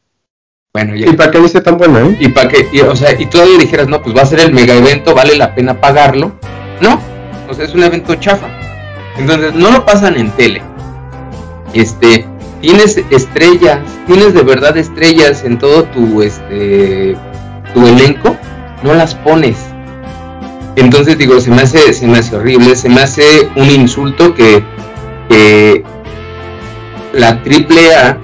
Bueno, 0.74 0.96
¿Y 0.96 1.06
para 1.14 1.32
qué 1.32 1.40
dice 1.40 1.62
tan 1.62 1.78
bueno, 1.78 2.00
eh? 2.00 2.18
Y 2.20 2.30
para 2.30 2.50
que, 2.50 2.82
o 2.84 2.96
sea, 2.96 3.20
y 3.20 3.26
todavía 3.28 3.58
dijeras, 3.58 3.88
no, 3.88 4.02
pues 4.02 4.16
va 4.16 4.24
a 4.24 4.26
ser 4.26 4.42
el 4.42 4.54
mega 4.54 4.74
evento, 4.74 5.16
vale 5.16 5.38
la 5.38 5.56
pena 5.56 5.80
pagarlo. 5.80 6.38
No, 6.82 7.02
o 7.50 7.54
sea, 7.54 7.64
es 7.64 7.74
un 7.74 7.84
evento 7.84 8.16
chafa. 8.16 8.55
Entonces, 9.18 9.54
no 9.54 9.72
lo 9.72 9.86
pasan 9.86 10.18
en 10.18 10.32
tele. 10.32 10.62
Este, 11.74 12.26
tienes 12.62 12.98
estrellas, 13.10 13.80
tienes 14.08 14.34
de 14.34 14.44
verdad 14.44 14.78
estrellas 14.78 15.44
en 15.44 15.58
todo 15.58 15.84
tu, 15.86 16.22
este, 16.22 17.16
tu 17.74 17.86
elenco, 17.86 18.36
no 18.84 18.94
las 18.94 19.16
pones. 19.16 19.58
Entonces 20.76 21.18
digo, 21.18 21.40
se 21.40 21.52
me 21.52 21.62
hace, 21.62 21.94
se 21.94 22.08
me 22.08 22.18
hace 22.18 22.36
horrible, 22.36 22.76
se 22.76 22.90
me 22.90 23.02
hace 23.02 23.50
un 23.56 23.70
insulto 23.72 24.34
que, 24.34 24.64
que 25.30 25.84
la 27.14 27.42
triple 27.44 27.96
A 27.96 28.18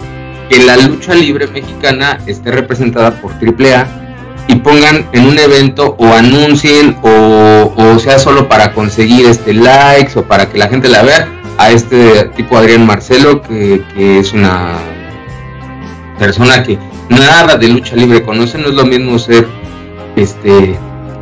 que 0.50 0.60
la 0.60 0.76
lucha 0.76 1.16
libre 1.16 1.48
mexicana 1.48 2.20
esté 2.28 2.52
representada 2.52 3.12
por 3.22 3.32
AAA 3.32 4.11
y 4.48 4.56
pongan 4.56 5.08
en 5.12 5.28
un 5.28 5.38
evento 5.38 5.96
o 5.98 6.14
anuncien 6.14 6.98
o, 7.02 7.98
sea 8.00 8.18
solo 8.18 8.48
para 8.48 8.74
conseguir 8.74 9.26
este 9.28 9.54
likes 9.54 10.18
o 10.18 10.24
para 10.24 10.50
que 10.50 10.58
la 10.58 10.68
gente 10.68 10.88
la 10.88 11.04
vea 11.04 11.30
a 11.58 11.70
este 11.72 12.26
tipo 12.36 12.58
Adrián 12.58 12.86
Marcelo 12.86 13.42
que, 13.42 13.84
es 14.20 14.34
una 14.34 14.78
persona 16.18 16.64
que 16.64 16.80
nada 17.10 17.58
de 17.58 17.68
lucha 17.68 17.96
libre 17.96 18.24
conoce, 18.24 18.58
no 18.58 18.70
es 18.70 18.74
lo 18.74 18.86
mismo 18.86 19.20
ser 19.20 19.48
este 20.16 20.78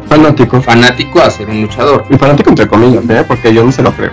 fanático 0.07 0.61
fanático 0.61 1.21
a 1.21 1.29
ser 1.29 1.49
un 1.49 1.61
luchador. 1.61 2.03
Y 2.09 2.17
fanático 2.17 2.49
entre 2.49 2.67
comillas, 2.67 3.03
¿eh? 3.09 3.23
porque 3.27 3.53
yo 3.53 3.63
no 3.63 3.71
se 3.71 3.83
lo 3.83 3.93
creo. 3.93 4.11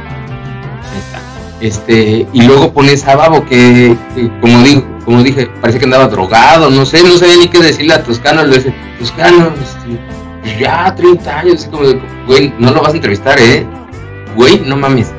Este, 1.60 2.26
y 2.32 2.42
luego 2.42 2.72
pones 2.72 3.06
a 3.08 3.16
Babo 3.16 3.44
que, 3.46 3.96
como 4.40 4.62
digo, 4.62 4.84
como 5.06 5.22
dije, 5.22 5.48
parece 5.60 5.78
que 5.78 5.84
andaba 5.84 6.08
drogado, 6.08 6.68
no 6.68 6.84
sé, 6.84 7.02
no 7.04 7.16
sabía 7.16 7.36
ni 7.36 7.48
qué 7.48 7.60
decirle 7.60 7.94
a 7.94 8.02
Toscano, 8.02 8.42
le 8.42 8.56
dice, 8.56 8.74
Toscano, 8.98 9.52
este, 9.62 9.98
pues 10.42 10.58
ya 10.58 10.92
30 10.94 11.38
años, 11.38 11.54
así 11.54 11.70
como 11.70 11.84
güey, 12.26 12.52
no 12.58 12.72
lo 12.72 12.82
vas 12.82 12.92
a 12.92 12.96
entrevistar, 12.96 13.38
eh, 13.38 13.64
güey, 14.34 14.60
no 14.66 14.76
mames. 14.76 15.12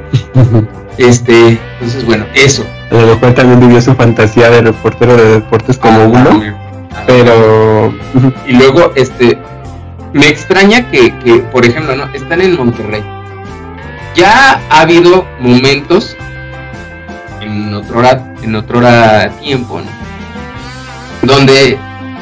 este, 0.98 1.58
entonces 1.76 2.06
bueno, 2.06 2.26
eso. 2.36 2.66
A 2.92 2.96
lo 2.96 3.16
mejor 3.16 3.34
también 3.34 3.62
vivió 3.62 3.80
su 3.82 3.96
fantasía 3.96 4.50
de 4.50 4.62
reportero 4.62 5.16
de 5.16 5.26
deportes 5.36 5.78
como 5.78 6.02
ah, 6.02 6.08
uno, 6.08 6.42
pero... 7.06 7.94
y 8.46 8.54
luego, 8.54 8.92
este, 8.96 9.40
me 10.12 10.28
extraña 10.28 10.92
que, 10.92 11.18
que, 11.20 11.40
por 11.40 11.66
ejemplo, 11.66 11.96
no, 11.96 12.12
están 12.14 12.42
en 12.42 12.58
Monterrey. 12.58 13.04
Ya 14.16 14.60
ha 14.70 14.82
habido 14.82 15.26
momentos 15.40 16.18
en 17.40 17.74
otro 17.74 18.00
hora, 18.00 18.27
en 18.48 18.56
otro 18.56 18.82
tiempo, 19.42 19.82
donde 21.22 21.78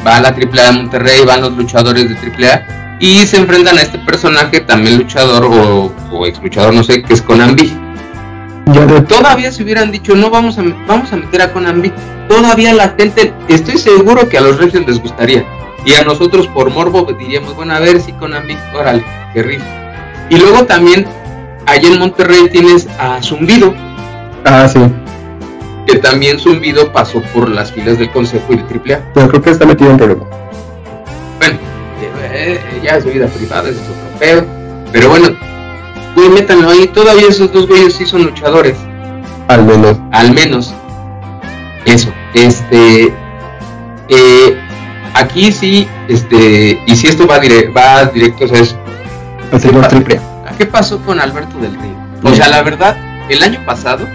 va 0.05 0.19
la 0.19 0.29
AAA 0.29 0.71
de 0.71 0.77
Monterrey, 0.77 1.25
van 1.25 1.41
los 1.41 1.53
luchadores 1.53 2.09
de 2.09 2.15
AAA 2.15 2.97
y 2.99 3.17
se 3.19 3.37
enfrentan 3.37 3.77
a 3.77 3.81
este 3.81 3.99
personaje, 3.99 4.61
también 4.61 4.97
luchador 4.97 5.45
o, 5.45 6.25
ex 6.25 6.41
luchador, 6.41 6.73
no 6.73 6.83
sé, 6.83 7.03
que 7.03 7.13
es 7.13 7.21
Conambi. 7.21 7.71
Todavía 9.07 9.51
se 9.51 9.63
hubieran 9.63 9.91
dicho, 9.91 10.15
no 10.15 10.31
vamos 10.31 10.57
a, 10.57 10.63
vamos 10.87 11.13
a 11.13 11.17
meter 11.17 11.43
a 11.43 11.53
Conambi, 11.53 11.93
todavía 12.27 12.73
la 12.73 12.95
gente, 12.97 13.31
estoy 13.47 13.77
seguro 13.77 14.27
que 14.27 14.37
a 14.39 14.41
los 14.41 14.57
regios 14.57 14.85
les 14.87 14.99
gustaría. 14.99 15.45
Y 15.85 15.93
a 15.93 16.03
nosotros 16.03 16.47
por 16.47 16.71
morbo 16.71 17.05
diríamos, 17.13 17.55
bueno, 17.55 17.75
a 17.75 17.79
ver 17.79 18.01
si 18.01 18.11
Conambi, 18.13 18.57
órale, 18.73 19.05
qué 19.33 19.43
rico. 19.43 19.63
Y 20.31 20.37
luego 20.37 20.65
también, 20.65 21.05
allá 21.67 21.87
en 21.87 21.99
Monterrey 21.99 22.49
tienes 22.51 22.87
a 22.97 23.21
Zumbido. 23.21 23.75
Ah, 24.43 24.67
sí 24.67 24.79
que 25.85 25.97
también 25.97 26.39
Zumbido 26.39 26.91
pasó 26.91 27.21
por 27.33 27.49
las 27.49 27.71
filas 27.71 27.99
del 27.99 28.09
Consejo 28.11 28.53
y 28.53 28.57
de 28.57 28.63
AAA. 28.63 29.01
Pero 29.13 29.29
creo 29.29 29.41
que 29.41 29.49
está 29.51 29.65
metido 29.65 29.91
en 29.91 29.97
problema. 29.97 30.25
Bueno, 31.39 31.57
eh, 32.33 32.59
ya 32.83 32.97
es 32.97 33.03
su 33.03 33.09
vida 33.09 33.27
privada, 33.27 33.69
es 33.69 33.77
otro 33.77 34.19
pedo. 34.19 34.45
Pero 34.91 35.09
bueno, 35.09 35.29
güey, 36.15 36.29
métanlo 36.29 36.69
ahí. 36.69 36.87
Todavía 36.87 37.27
esos 37.27 37.51
dos 37.51 37.67
güeyes 37.67 37.93
sí 37.93 38.05
son 38.05 38.23
luchadores. 38.23 38.77
Al 39.47 39.63
menos. 39.63 39.97
Al 40.11 40.33
menos. 40.33 40.73
Eso. 41.85 42.11
Este. 42.33 43.13
Eh, 44.09 44.57
aquí 45.13 45.51
sí, 45.51 45.87
este. 46.07 46.81
Y 46.85 46.95
si 46.95 47.07
esto 47.07 47.27
va, 47.27 47.39
va 47.75 48.05
directo, 48.05 48.45
o 48.45 48.47
sea, 48.47 48.59
es. 48.59 48.75
¿Qué, 50.07 50.19
¿Qué 50.57 50.65
pasó 50.65 50.99
con 51.01 51.21
Alberto 51.21 51.57
del 51.59 51.73
Río? 51.73 51.95
O 52.23 52.33
sea, 52.33 52.49
la 52.49 52.63
verdad, 52.63 52.97
el 53.29 53.43
año 53.43 53.59
pasado 53.65 54.05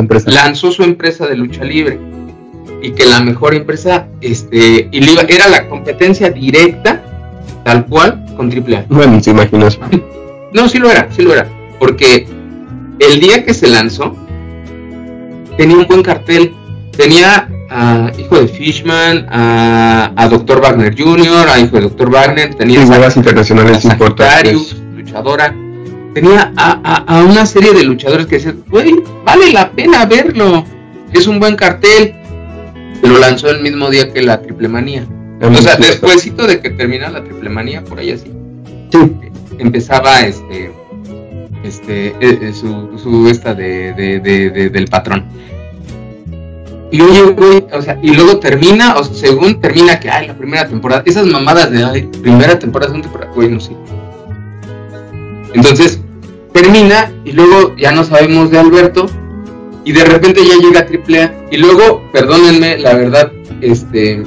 empresa. 0.00 0.30
Lanzó 0.30 0.72
su 0.72 0.82
empresa 0.82 1.26
de 1.26 1.36
lucha 1.36 1.64
libre 1.64 1.98
y 2.82 2.92
que 2.92 3.04
la 3.04 3.20
mejor 3.20 3.54
empresa 3.54 4.06
este 4.20 4.88
y 4.90 5.00
era 5.28 5.48
la 5.48 5.68
competencia 5.68 6.30
directa 6.30 7.02
tal 7.64 7.86
cual 7.86 8.24
con 8.36 8.50
AAA. 8.50 8.86
Bueno, 8.88 9.20
se 9.20 9.30
imaginas. 9.30 9.78
No, 10.50 10.66
sí 10.66 10.78
lo 10.78 10.90
era, 10.90 11.08
sí 11.14 11.20
lo 11.20 11.34
era, 11.34 11.46
porque 11.78 12.26
el 12.98 13.20
día 13.20 13.44
que 13.44 13.52
se 13.52 13.68
lanzó 13.68 14.16
tenía 15.58 15.76
un 15.76 15.86
buen 15.86 16.02
cartel, 16.02 16.54
tenía 16.96 17.50
a 17.68 18.10
hijo 18.16 18.40
de 18.40 18.48
Fishman, 18.48 19.26
a, 19.28 20.10
a 20.16 20.28
Dr. 20.28 20.62
Wagner 20.62 20.98
Jr., 20.98 21.48
a 21.50 21.60
hijo 21.60 21.76
de 21.76 21.82
Dr. 21.82 22.10
Wagner, 22.10 22.54
tenía 22.54 22.80
a, 22.80 23.12
internacionales 23.14 23.84
importantes, 23.84 24.74
luchadora, 24.96 25.54
tenía 26.14 26.52
a, 26.56 27.24
una 27.24 27.46
serie 27.46 27.72
de 27.72 27.84
luchadores 27.84 28.26
que 28.26 28.36
decían, 28.36 28.64
güey, 28.68 28.94
vale 29.24 29.52
la 29.52 29.70
pena 29.72 30.04
verlo, 30.06 30.64
es 31.12 31.26
un 31.26 31.40
buen 31.40 31.56
cartel. 31.56 32.14
Lo 33.02 33.18
lanzó 33.18 33.50
el 33.50 33.62
mismo 33.62 33.90
día 33.90 34.12
que 34.12 34.22
la 34.22 34.42
Triple 34.42 34.68
Manía. 34.68 35.06
O 35.40 35.54
sea, 35.54 35.76
despuésito 35.76 36.46
de 36.46 36.60
que 36.60 36.70
termina 36.70 37.08
la 37.10 37.22
Triple 37.22 37.48
Manía, 37.48 37.84
por 37.84 37.98
ahí 37.98 38.10
así. 38.10 38.32
Empezaba 39.58 40.22
este 40.22 40.72
este 41.64 42.08
eh, 42.08 42.14
eh, 42.20 42.52
su, 42.52 42.98
su 42.98 43.28
esta 43.28 43.54
de, 43.54 43.92
de, 43.92 44.70
del 44.70 44.86
patrón. 44.86 45.24
Y 46.90 47.00
oye, 47.02 47.22
güey, 47.22 47.66
o 47.72 47.82
sea, 47.82 47.98
y 48.02 48.14
luego 48.14 48.38
termina, 48.38 48.96
o 48.96 49.04
según 49.04 49.60
termina 49.60 50.00
que, 50.00 50.08
ay, 50.08 50.26
la 50.26 50.34
primera 50.34 50.66
temporada, 50.66 51.02
esas 51.04 51.26
mamadas 51.26 51.70
de, 51.70 51.84
ay, 51.84 52.08
primera 52.22 52.58
temporada, 52.58 52.90
segunda 52.90 53.08
temporada, 53.08 53.32
güey, 53.34 53.50
no 53.50 53.60
sé. 53.60 53.72
Entonces, 55.54 56.00
termina 56.52 57.12
y 57.24 57.32
luego 57.32 57.76
ya 57.76 57.92
no 57.92 58.04
sabemos 58.04 58.50
de 58.50 58.58
Alberto 58.58 59.06
y 59.84 59.92
de 59.92 60.04
repente 60.04 60.42
ya 60.44 60.56
llega 60.56 60.80
AAA 60.80 61.48
y 61.50 61.56
luego, 61.56 62.02
perdónenme, 62.12 62.78
la 62.78 62.94
verdad, 62.94 63.32
este 63.60 64.24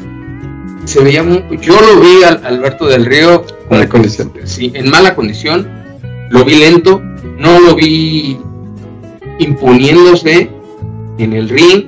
se 0.85 1.03
veía 1.03 1.23
muy, 1.23 1.43
yo 1.61 1.79
lo 1.79 1.99
vi 2.01 2.23
al 2.23 2.43
Alberto 2.45 2.87
del 2.87 3.05
Río 3.05 3.45
en 3.69 3.87
condición. 3.87 4.31
Sí, 4.45 4.71
en 4.73 4.89
mala 4.89 5.15
condición, 5.15 5.67
lo 6.29 6.43
vi 6.43 6.55
lento, 6.55 7.01
no 7.37 7.59
lo 7.59 7.75
vi 7.75 8.37
imponiéndose 9.39 10.49
en 11.17 11.33
el 11.33 11.49
ring 11.49 11.85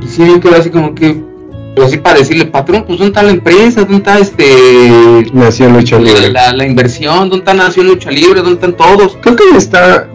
y 0.00 0.06
sí 0.06 0.22
vi 0.22 0.40
que 0.40 0.48
así 0.48 0.70
como 0.70 0.94
que 0.94 1.22
pero 1.74 1.88
sí 1.88 1.96
para 1.96 2.18
decirle, 2.18 2.46
patrón, 2.46 2.84
pues 2.86 2.98
¿dónde 2.98 3.12
está 3.12 3.22
la 3.22 3.30
empresa? 3.30 3.80
¿Dónde 3.80 3.96
está 3.96 4.18
este... 4.18 5.30
Nación 5.32 5.72
Lucha 5.72 5.98
Libre. 5.98 6.30
La, 6.30 6.66
inversión, 6.66 7.30
¿dónde 7.30 7.38
está 7.38 7.54
Nación 7.54 7.86
Lucha 7.86 8.10
Libre? 8.10 8.42
¿Dónde 8.42 8.54
están 8.54 8.76
todos? 8.76 9.16
Creo 9.22 9.36
que 9.36 9.56
está... 9.56 10.08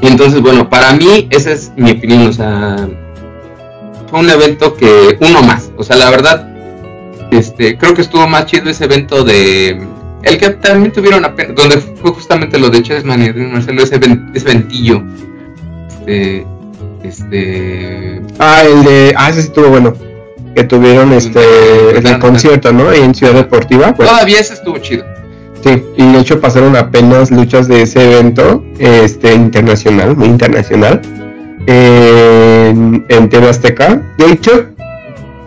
y, 0.00 0.06
entonces, 0.06 0.40
bueno, 0.40 0.68
para 0.68 0.92
mí 0.94 1.28
esa 1.30 1.52
es 1.52 1.72
mi 1.76 1.92
opinión, 1.92 2.28
o 2.28 2.32
sea, 2.32 2.88
fue 4.08 4.20
un 4.20 4.30
evento 4.30 4.74
que 4.74 5.16
uno 5.20 5.42
más, 5.42 5.70
o 5.76 5.82
sea, 5.82 5.96
la 5.96 6.10
verdad, 6.10 6.48
este, 7.30 7.76
creo 7.76 7.94
que 7.94 8.02
estuvo 8.02 8.26
más 8.26 8.46
chido 8.46 8.70
ese 8.70 8.84
evento 8.84 9.24
de... 9.24 9.80
El 10.22 10.38
que 10.38 10.50
también 10.50 10.92
tuvieron 10.92 11.24
apenas, 11.24 11.54
donde 11.54 11.78
fue 11.78 12.10
justamente 12.10 12.58
lo 12.58 12.70
de 12.70 12.82
Chessman 12.82 13.22
y 13.22 13.32
Marcelo, 13.32 13.82
ese, 13.82 14.00
ese 14.34 14.44
ventillo. 14.44 15.02
Este, 16.00 16.46
este... 17.04 18.22
Ah, 18.40 18.62
el 18.64 18.82
de... 18.82 19.14
Ah, 19.16 19.30
ese 19.30 19.42
sí 19.42 19.48
estuvo 19.48 19.68
bueno 19.68 20.07
que 20.58 20.64
tuvieron 20.64 21.12
este 21.12 21.38
en 21.96 22.04
el 22.04 22.18
concierto, 22.18 22.72
¿no? 22.72 22.92
Y 22.92 22.98
en 22.98 23.14
Ciudad 23.14 23.34
Deportiva. 23.34 23.94
Pues. 23.94 24.08
Todavía 24.08 24.40
ese 24.40 24.54
estuvo 24.54 24.76
chido. 24.78 25.04
Sí, 25.62 25.84
y 25.96 26.12
de 26.12 26.18
hecho 26.18 26.40
pasaron 26.40 26.74
apenas 26.74 27.30
luchas 27.30 27.68
de 27.68 27.82
ese 27.82 28.02
evento 28.02 28.64
este 28.80 29.34
internacional, 29.34 30.16
muy 30.16 30.26
internacional, 30.26 31.00
en, 31.66 33.06
en 33.08 33.28
TV 33.28 33.48
Azteca. 33.48 34.02
De 34.18 34.32
hecho, 34.32 34.66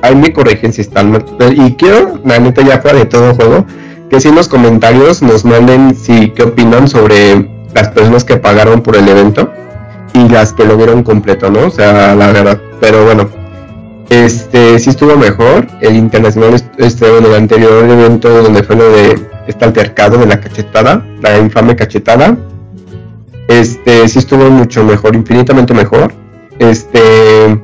ahí 0.02 0.16
me 0.16 0.32
corrigen 0.32 0.72
si 0.72 0.80
están 0.80 1.12
mal. 1.12 1.26
Y 1.58 1.74
quiero, 1.76 2.22
la 2.24 2.40
neta, 2.40 2.62
ya 2.62 2.80
fuera 2.80 3.00
de 3.00 3.06
todo 3.06 3.36
juego, 3.36 3.66
que 4.10 4.22
si 4.22 4.30
en 4.30 4.36
los 4.36 4.48
comentarios 4.48 5.22
nos 5.22 5.44
manden 5.44 5.94
si 5.94 6.30
qué 6.30 6.44
opinan 6.44 6.88
sobre 6.88 7.50
las 7.74 7.90
personas 7.90 8.24
que 8.24 8.38
pagaron 8.38 8.82
por 8.82 8.96
el 8.96 9.10
evento 9.10 9.52
y 10.14 10.30
las 10.30 10.54
que 10.54 10.64
lo 10.64 10.78
vieron 10.78 11.04
completo, 11.04 11.50
¿no? 11.50 11.68
O 11.68 11.72
sea, 11.72 12.16
la 12.16 12.32
verdad. 12.32 12.62
Pero 12.80 13.04
bueno, 13.04 13.41
este 14.12 14.78
sí 14.78 14.90
estuvo 14.90 15.16
mejor. 15.16 15.68
El 15.80 15.96
internacional, 15.96 16.62
este, 16.78 17.10
bueno, 17.10 17.30
el 17.30 17.36
anterior 17.36 17.90
evento 17.90 18.44
donde 18.44 18.62
fue 18.62 18.76
lo 18.76 18.92
de 18.92 19.18
este 19.48 19.64
altercado 19.64 20.18
de 20.18 20.26
la 20.26 20.42
cachetada, 20.42 21.06
la 21.22 21.38
infame 21.38 21.78
cachetada. 21.78 22.38
Este 23.48 24.08
sí 24.10 24.20
estuvo 24.20 24.50
mucho 24.50 24.84
mejor, 24.84 25.16
infinitamente 25.16 25.74
mejor. 25.74 26.14
Este. 26.60 27.62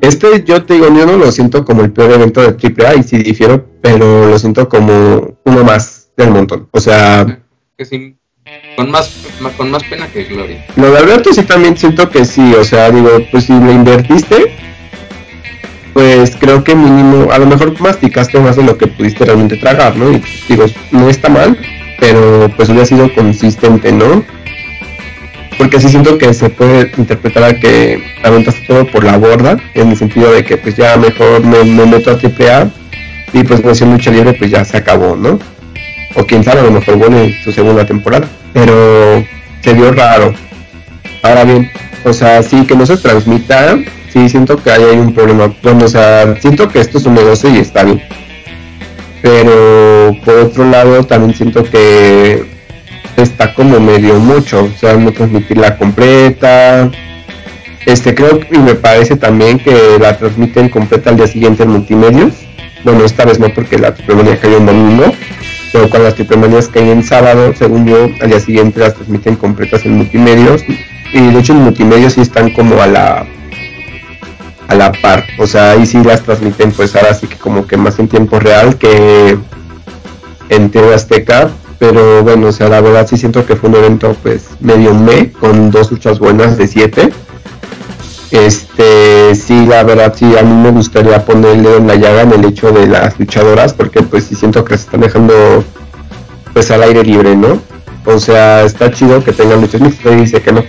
Este, 0.00 0.44
yo 0.44 0.64
te 0.64 0.74
digo, 0.74 0.86
yo 0.88 1.06
no 1.06 1.18
lo 1.18 1.30
siento 1.30 1.62
como 1.64 1.82
el 1.82 1.92
peor 1.92 2.12
evento 2.12 2.40
de 2.40 2.48
AAA 2.48 2.96
y 2.96 3.02
sí 3.02 3.18
difiero, 3.18 3.66
pero 3.82 4.28
lo 4.28 4.38
siento 4.38 4.68
como 4.68 5.36
uno 5.44 5.64
más 5.64 6.10
del 6.16 6.30
montón. 6.30 6.68
O 6.70 6.80
sea. 6.80 7.42
Que 7.76 7.84
con 8.76 8.90
más, 8.90 9.10
con 9.56 9.70
más 9.70 9.82
pena 9.84 10.06
que 10.08 10.24
gloria. 10.24 10.64
Lo 10.76 10.90
de 10.90 10.98
Alberto 10.98 11.32
sí 11.32 11.42
también 11.42 11.76
siento 11.76 12.10
que 12.10 12.24
sí, 12.24 12.54
o 12.54 12.64
sea, 12.64 12.90
digo, 12.90 13.10
pues 13.30 13.44
si 13.44 13.52
lo 13.52 13.72
invertiste, 13.72 14.52
pues 15.92 16.36
creo 16.38 16.64
que 16.64 16.74
mínimo, 16.74 17.30
a 17.32 17.38
lo 17.38 17.46
mejor 17.46 17.80
masticaste 17.80 18.38
más 18.40 18.56
de 18.56 18.64
lo 18.64 18.76
que 18.76 18.88
pudiste 18.88 19.24
realmente 19.24 19.56
tragar, 19.56 19.96
¿no? 19.96 20.12
Y 20.12 20.22
digo, 20.48 20.66
no 20.90 21.08
está 21.08 21.28
mal, 21.28 21.56
pero 22.00 22.50
pues 22.56 22.68
hubiera 22.68 22.84
sido 22.84 23.12
consistente, 23.14 23.92
¿no? 23.92 24.24
Porque 25.56 25.80
sí 25.80 25.88
siento 25.88 26.18
que 26.18 26.34
se 26.34 26.50
puede 26.50 26.90
interpretar 26.98 27.44
a 27.44 27.60
que 27.60 28.02
aventaste 28.24 28.66
todo 28.66 28.86
por 28.86 29.04
la 29.04 29.16
borda, 29.18 29.56
en 29.74 29.90
el 29.90 29.96
sentido 29.96 30.32
de 30.32 30.44
que 30.44 30.56
pues 30.56 30.74
ya 30.74 30.96
mejor 30.96 31.44
me, 31.44 31.64
meto 31.86 32.10
a 32.10 32.14
AAA 32.14 32.70
y 33.32 33.44
pues 33.44 33.64
me 33.64 33.86
mucha 33.86 34.10
libre 34.10 34.32
pues 34.32 34.50
ya 34.50 34.64
se 34.64 34.76
acabó, 34.76 35.14
¿no? 35.14 35.38
O 36.16 36.24
quién 36.26 36.42
sabe, 36.42 36.60
a 36.60 36.64
lo 36.64 36.72
mejor 36.72 36.96
vuelve 36.96 37.38
su 37.44 37.52
segunda 37.52 37.86
temporada. 37.86 38.28
Pero 38.54 39.22
se 39.60 39.74
vio 39.74 39.92
raro. 39.92 40.32
Ahora 41.22 41.44
bien, 41.44 41.70
o 42.04 42.12
sea, 42.14 42.42
sí 42.42 42.64
que 42.64 42.74
no 42.74 42.86
se 42.86 42.96
transmita, 42.96 43.76
sí 44.10 44.28
siento 44.30 44.56
que 44.62 44.70
hay 44.70 44.84
un 44.96 45.12
problema. 45.12 45.52
Bueno, 45.62 45.84
o 45.84 45.88
sea, 45.88 46.34
siento 46.40 46.68
que 46.70 46.80
esto 46.80 46.96
es 46.96 47.04
un 47.04 47.14
negocio 47.14 47.50
y 47.50 47.58
está 47.58 47.84
bien. 47.84 48.02
Pero 49.20 50.16
por 50.24 50.34
otro 50.34 50.64
lado 50.70 51.04
también 51.04 51.34
siento 51.34 51.62
que 51.64 52.44
está 53.16 53.54
como 53.54 53.80
medio 53.80 54.14
mucho, 54.18 54.64
o 54.64 54.78
sea, 54.78 54.94
no 54.94 55.12
transmitirla 55.12 55.76
completa. 55.76 56.90
Este 57.86 58.14
creo 58.14 58.40
y 58.50 58.58
me 58.58 58.74
parece 58.74 59.16
también 59.16 59.58
que 59.58 59.98
la 60.00 60.16
transmiten 60.16 60.68
completa 60.70 61.10
al 61.10 61.16
día 61.16 61.26
siguiente 61.26 61.64
en 61.64 61.70
multimedios. 61.70 62.34
Bueno, 62.82 63.04
esta 63.04 63.24
vez 63.24 63.38
no 63.38 63.48
porque 63.48 63.78
la 63.78 63.94
triple 63.94 64.38
cayó 64.38 64.58
en 64.58 64.66
domingo, 64.66 65.04
pero 65.74 65.90
cuando 65.90 66.06
las 66.06 66.14
triplemanías 66.14 66.68
caen 66.68 66.86
en 66.86 67.02
sábado, 67.02 67.52
según 67.58 67.84
yo, 67.84 68.08
al 68.20 68.28
día 68.28 68.38
siguiente 68.38 68.78
las 68.78 68.94
transmiten 68.94 69.34
completas 69.34 69.84
en 69.84 69.96
multimedios. 69.96 70.62
Y 71.12 71.18
de 71.18 71.36
hecho 71.36 71.52
en 71.52 71.62
multimedios 71.62 72.12
sí 72.12 72.20
están 72.20 72.50
como 72.50 72.80
a 72.80 72.86
la 72.86 73.26
a 74.68 74.74
la 74.76 74.92
par. 74.92 75.24
O 75.36 75.48
sea, 75.48 75.72
ahí 75.72 75.84
sí 75.84 76.00
las 76.04 76.22
transmiten 76.22 76.70
pues 76.70 76.94
ahora 76.94 77.12
sí 77.12 77.26
que 77.26 77.36
como 77.38 77.66
que 77.66 77.76
más 77.76 77.98
en 77.98 78.06
tiempo 78.06 78.38
real 78.38 78.78
que 78.78 79.36
en 80.48 80.70
TV 80.70 80.94
Azteca, 80.94 81.50
pero 81.80 82.22
bueno, 82.22 82.46
o 82.46 82.52
sea, 82.52 82.68
la 82.68 82.80
verdad 82.80 83.08
sí 83.08 83.16
siento 83.16 83.44
que 83.44 83.56
fue 83.56 83.68
un 83.68 83.74
evento 83.74 84.16
pues 84.22 84.50
medio 84.60 84.94
me, 84.94 85.32
con 85.32 85.72
dos 85.72 85.90
luchas 85.90 86.20
buenas 86.20 86.56
de 86.56 86.68
siete. 86.68 87.12
Este, 88.34 89.36
sí, 89.36 89.64
la 89.64 89.84
verdad 89.84 90.12
sí, 90.16 90.36
a 90.36 90.42
mí 90.42 90.60
me 90.60 90.72
gustaría 90.72 91.24
ponerle 91.24 91.76
en 91.76 91.86
la 91.86 91.94
llaga 91.94 92.22
en 92.22 92.32
el 92.32 92.44
hecho 92.44 92.72
de 92.72 92.88
las 92.88 93.16
luchadoras, 93.16 93.72
porque 93.72 94.02
pues 94.02 94.24
sí 94.24 94.34
siento 94.34 94.64
que 94.64 94.76
se 94.76 94.86
están 94.86 95.02
dejando 95.02 95.64
pues 96.52 96.68
al 96.72 96.82
aire 96.82 97.04
libre, 97.04 97.36
¿no? 97.36 97.60
O 98.04 98.18
sea, 98.18 98.64
está 98.64 98.90
chido 98.90 99.22
que 99.22 99.32
tengan 99.32 99.60
luchas 99.60 99.80
mixtas, 99.80 100.16
dice 100.16 100.42
que 100.42 100.50
no. 100.50 100.64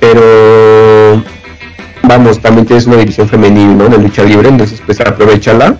Pero 0.00 1.22
vamos, 2.02 2.40
también 2.40 2.66
tienes 2.66 2.86
una 2.86 2.96
división 2.96 3.28
femenil, 3.28 3.76
¿no? 3.76 3.88
De 3.90 3.98
lucha 3.98 4.24
libre, 4.24 4.48
entonces 4.48 4.82
pues 4.84 4.98
aprovechala 5.00 5.78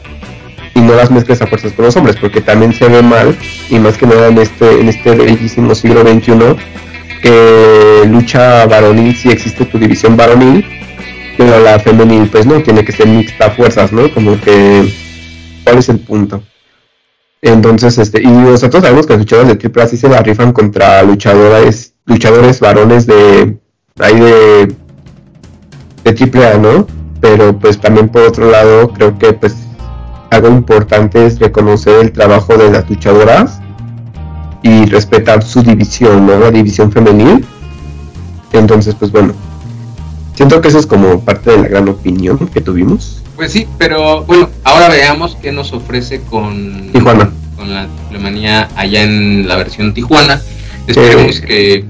y 0.75 0.81
no 0.81 0.95
las 0.97 1.11
mezcles 1.11 1.41
a 1.41 1.47
fuerzas 1.47 1.73
con 1.73 1.87
los 1.87 1.97
hombres, 1.97 2.17
porque 2.21 2.43
también 2.43 2.75
se 2.75 2.89
ve 2.89 3.01
mal, 3.03 3.35
y 3.71 3.79
más 3.79 3.97
que 3.97 4.07
nada 4.07 4.29
en 4.29 4.37
este, 4.37 4.81
en 4.81 4.91
este 4.91 5.15
bellísimo 5.15 5.75
siglo 5.75 6.03
XXI, 6.03 6.57
que 7.23 8.03
lucha 8.07 8.67
varonil, 8.67 9.17
si 9.17 9.31
existe 9.31 9.65
tu 9.65 9.79
división 9.79 10.15
varonil, 10.19 10.77
pero 11.37 11.61
la 11.61 11.79
femenil 11.79 12.29
pues 12.29 12.47
no, 12.47 12.63
tiene 12.63 12.85
que 12.85 12.93
ser 12.93 13.07
mixta 13.07 13.47
a 13.47 13.51
fuerzas, 13.51 13.93
¿no? 13.93 14.13
Como 14.13 14.41
que, 14.41 14.93
¿cuál 15.65 15.79
es 15.79 15.89
el 15.89 16.01
punto? 16.01 16.43
Entonces, 17.43 17.99
este, 17.99 18.23
y 18.23 18.27
nosotros 18.27 18.83
sabemos 18.83 19.07
que 19.07 19.13
los 19.13 19.21
luchadores 19.21 19.59
de 19.59 19.71
AAA 19.81 19.89
sí 19.89 19.97
se 19.97 20.09
la 20.09 20.23
rifan 20.23 20.53
contra 20.53 21.03
luchadores, 21.03 21.95
luchadores 22.07 22.61
varones 22.61 23.07
de, 23.07 23.59
ahí 23.99 24.19
de, 24.19 24.75
de 26.05 26.41
AAA, 26.41 26.59
¿no? 26.59 26.87
Pero 27.21 27.59
pues 27.59 27.79
también 27.79 28.09
por 28.09 28.23
otro 28.23 28.51
lado, 28.51 28.93
creo 28.93 29.19
que 29.19 29.33
pues 29.33 29.55
algo 30.31 30.49
importante 30.49 31.27
es 31.27 31.39
reconocer 31.39 32.01
el 32.01 32.13
trabajo 32.13 32.57
de 32.57 32.71
las 32.71 32.89
luchadoras 32.89 33.61
y 34.63 34.87
respetar 34.87 35.43
su 35.43 35.63
división, 35.63 36.27
¿no? 36.27 36.39
La 36.39 36.51
división 36.51 36.91
femenil. 36.91 37.45
Entonces, 38.53 38.95
pues 38.95 39.13
bueno, 39.13 39.35
siento 40.37 40.61
que 40.61 40.69
eso 40.69 40.79
es 40.79 40.87
como 40.87 41.21
parte 41.21 41.51
de 41.51 41.57
la 41.57 41.69
gran 41.69 41.89
opinión 41.89 42.39
que 42.39 42.61
tuvimos. 42.61 43.23
Pues 43.35 43.53
sí, 43.53 43.67
pero 43.79 44.25
bueno, 44.25 44.49
ahora 44.65 44.89
veamos 44.89 45.37
qué 45.43 45.51
nos 45.51 45.73
ofrece 45.73 46.21
con 46.21 46.91
Tijuana. 46.93 47.31
Con 47.57 47.73
la 47.73 47.89
Alemania 48.11 48.69
allá 48.77 49.03
en 49.03 49.49
la 49.49 49.57
versión 49.57 49.93
Tijuana. 49.93 50.41
Esperemos 50.87 51.41
que. 51.41 51.85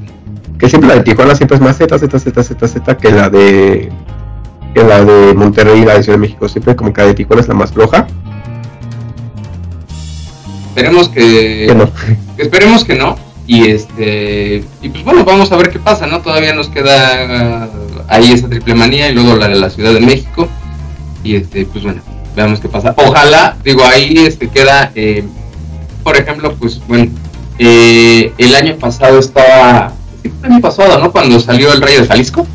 Que 0.58 0.68
siempre 0.70 0.88
la 0.88 0.96
de 0.96 1.02
Tijuana 1.02 1.34
siempre 1.34 1.56
es 1.56 1.62
más 1.62 1.76
Z, 1.76 1.98
Z, 1.98 2.18
Z, 2.18 2.42
Z, 2.42 2.68
Z 2.68 2.96
que 2.96 3.10
la 3.10 3.28
de. 3.28 3.92
que 4.74 4.82
la 4.82 5.04
de 5.04 5.34
Monterrey 5.34 5.82
y 5.82 5.84
la 5.84 5.94
de 5.94 6.02
Ciudad 6.02 6.18
de 6.18 6.22
México. 6.22 6.48
Siempre 6.48 6.74
como 6.74 6.92
que 6.92 7.02
la 7.02 7.08
de 7.08 7.14
Tijuana 7.14 7.42
es 7.42 7.48
la 7.48 7.54
más 7.54 7.72
floja. 7.72 8.06
Esperemos 10.68 11.08
que, 11.08 11.74
no. 11.74 11.90
esperemos 12.36 12.84
que 12.84 12.94
no. 12.96 13.16
Y 13.46 13.70
este 13.70 14.64
y 14.82 14.88
pues 14.88 15.04
bueno, 15.04 15.24
vamos 15.24 15.52
a 15.52 15.56
ver 15.56 15.70
qué 15.70 15.78
pasa, 15.78 16.06
¿no? 16.06 16.20
Todavía 16.20 16.52
nos 16.52 16.68
queda 16.68 17.68
uh, 17.72 18.00
ahí 18.08 18.32
esa 18.32 18.48
triple 18.48 18.74
manía 18.74 19.08
y 19.08 19.14
luego 19.14 19.36
la 19.36 19.48
de 19.48 19.54
la 19.54 19.70
Ciudad 19.70 19.92
de 19.92 20.00
México. 20.00 20.48
Y 21.22 21.36
este, 21.36 21.64
pues 21.66 21.84
bueno, 21.84 22.02
veamos 22.34 22.60
qué 22.60 22.68
pasa. 22.68 22.94
Ojalá, 22.96 23.56
digo, 23.64 23.84
ahí 23.84 24.14
este 24.18 24.48
queda, 24.48 24.90
eh, 24.94 25.24
por 26.02 26.16
ejemplo, 26.16 26.54
pues 26.54 26.80
bueno, 26.86 27.10
eh, 27.58 28.32
el 28.36 28.54
año 28.54 28.76
pasado 28.76 29.18
estaba, 29.18 29.92
el 30.24 30.52
año 30.52 30.60
pasado, 30.60 30.98
¿no? 30.98 31.10
Cuando 31.12 31.40
salió 31.40 31.72
el 31.72 31.80
Rey 31.80 32.00
de 32.00 32.06
Jalisco. 32.06 32.46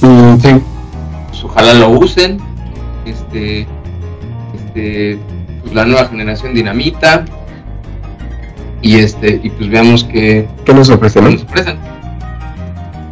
Mm, 0.00 0.40
sí. 0.40 0.48
Pues 1.28 1.44
ojalá 1.44 1.74
lo 1.74 1.90
usen. 1.90 2.38
Este, 3.04 3.66
este, 4.54 5.18
pues, 5.62 5.74
la 5.74 5.84
nueva 5.84 6.06
generación 6.06 6.54
dinamita 6.54 7.24
y 8.84 8.98
este 8.98 9.40
y 9.42 9.48
pues 9.48 9.70
veamos 9.70 10.04
que 10.04 10.46
¿Qué 10.64 10.74
nos 10.74 10.90
ofrecen. 10.90 11.24
Nos 11.24 11.42
ofrecen. 11.42 11.78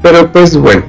Pero 0.02 0.30
pues 0.30 0.54
bueno, 0.56 0.82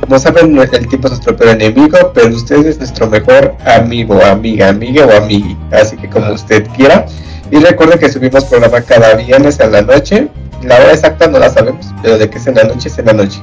como 0.00 0.18
saben 0.18 0.56
el 0.56 0.88
tipo 0.88 1.08
es 1.08 1.14
nuestro 1.14 1.36
peor 1.36 1.60
enemigo, 1.60 2.12
pero 2.14 2.34
usted 2.34 2.64
es 2.66 2.78
nuestro 2.78 3.08
mejor 3.08 3.56
amigo, 3.66 4.24
amiga, 4.24 4.68
amiga 4.68 5.06
o 5.06 5.16
amigui, 5.16 5.56
así 5.72 5.96
que 5.96 6.08
como 6.08 6.32
usted 6.32 6.66
quiera. 6.76 7.06
Y 7.50 7.56
recuerde 7.56 7.98
que 7.98 8.08
subimos 8.08 8.44
programa 8.44 8.80
cada 8.82 9.14
viernes 9.14 9.58
en 9.58 9.72
la 9.72 9.82
noche. 9.82 10.28
La 10.62 10.76
hora 10.76 10.92
exacta 10.92 11.26
no 11.26 11.38
la 11.38 11.50
sabemos, 11.50 11.86
pero 12.00 12.16
de 12.16 12.30
que 12.30 12.38
es 12.38 12.46
en 12.46 12.54
la 12.54 12.64
noche 12.64 12.88
es 12.88 12.98
en 12.98 13.06
la 13.06 13.12
noche. 13.12 13.40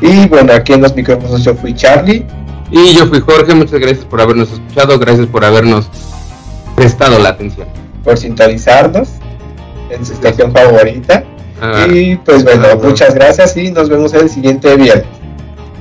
Y 0.00 0.26
bueno, 0.26 0.52
aquí 0.52 0.72
en 0.72 0.82
los 0.82 0.96
micrófonos 0.96 1.44
yo 1.44 1.54
fui 1.54 1.74
Charlie. 1.74 2.26
Y 2.72 2.94
yo 2.94 3.06
fui 3.06 3.20
Jorge, 3.20 3.54
muchas 3.54 3.78
gracias 3.78 4.04
por 4.04 4.20
habernos 4.20 4.50
escuchado, 4.50 4.98
gracias 4.98 5.26
por 5.26 5.44
habernos 5.44 5.88
prestado 6.74 7.18
la 7.18 7.30
atención. 7.30 7.68
Por 8.02 8.16
sintonizarnos 8.16 9.21
en 9.94 10.04
su 10.04 10.12
estación 10.12 10.52
favorita. 10.52 11.24
Ah. 11.64 11.86
y 11.88 12.16
pues 12.16 12.42
bueno, 12.42 12.66
muchas 12.82 13.14
gracias 13.14 13.56
y 13.56 13.70
nos 13.70 13.88
vemos 13.88 14.12
el 14.14 14.28
siguiente 14.28 14.74
viernes. 14.76 15.06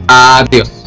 Adiós. 0.07 0.80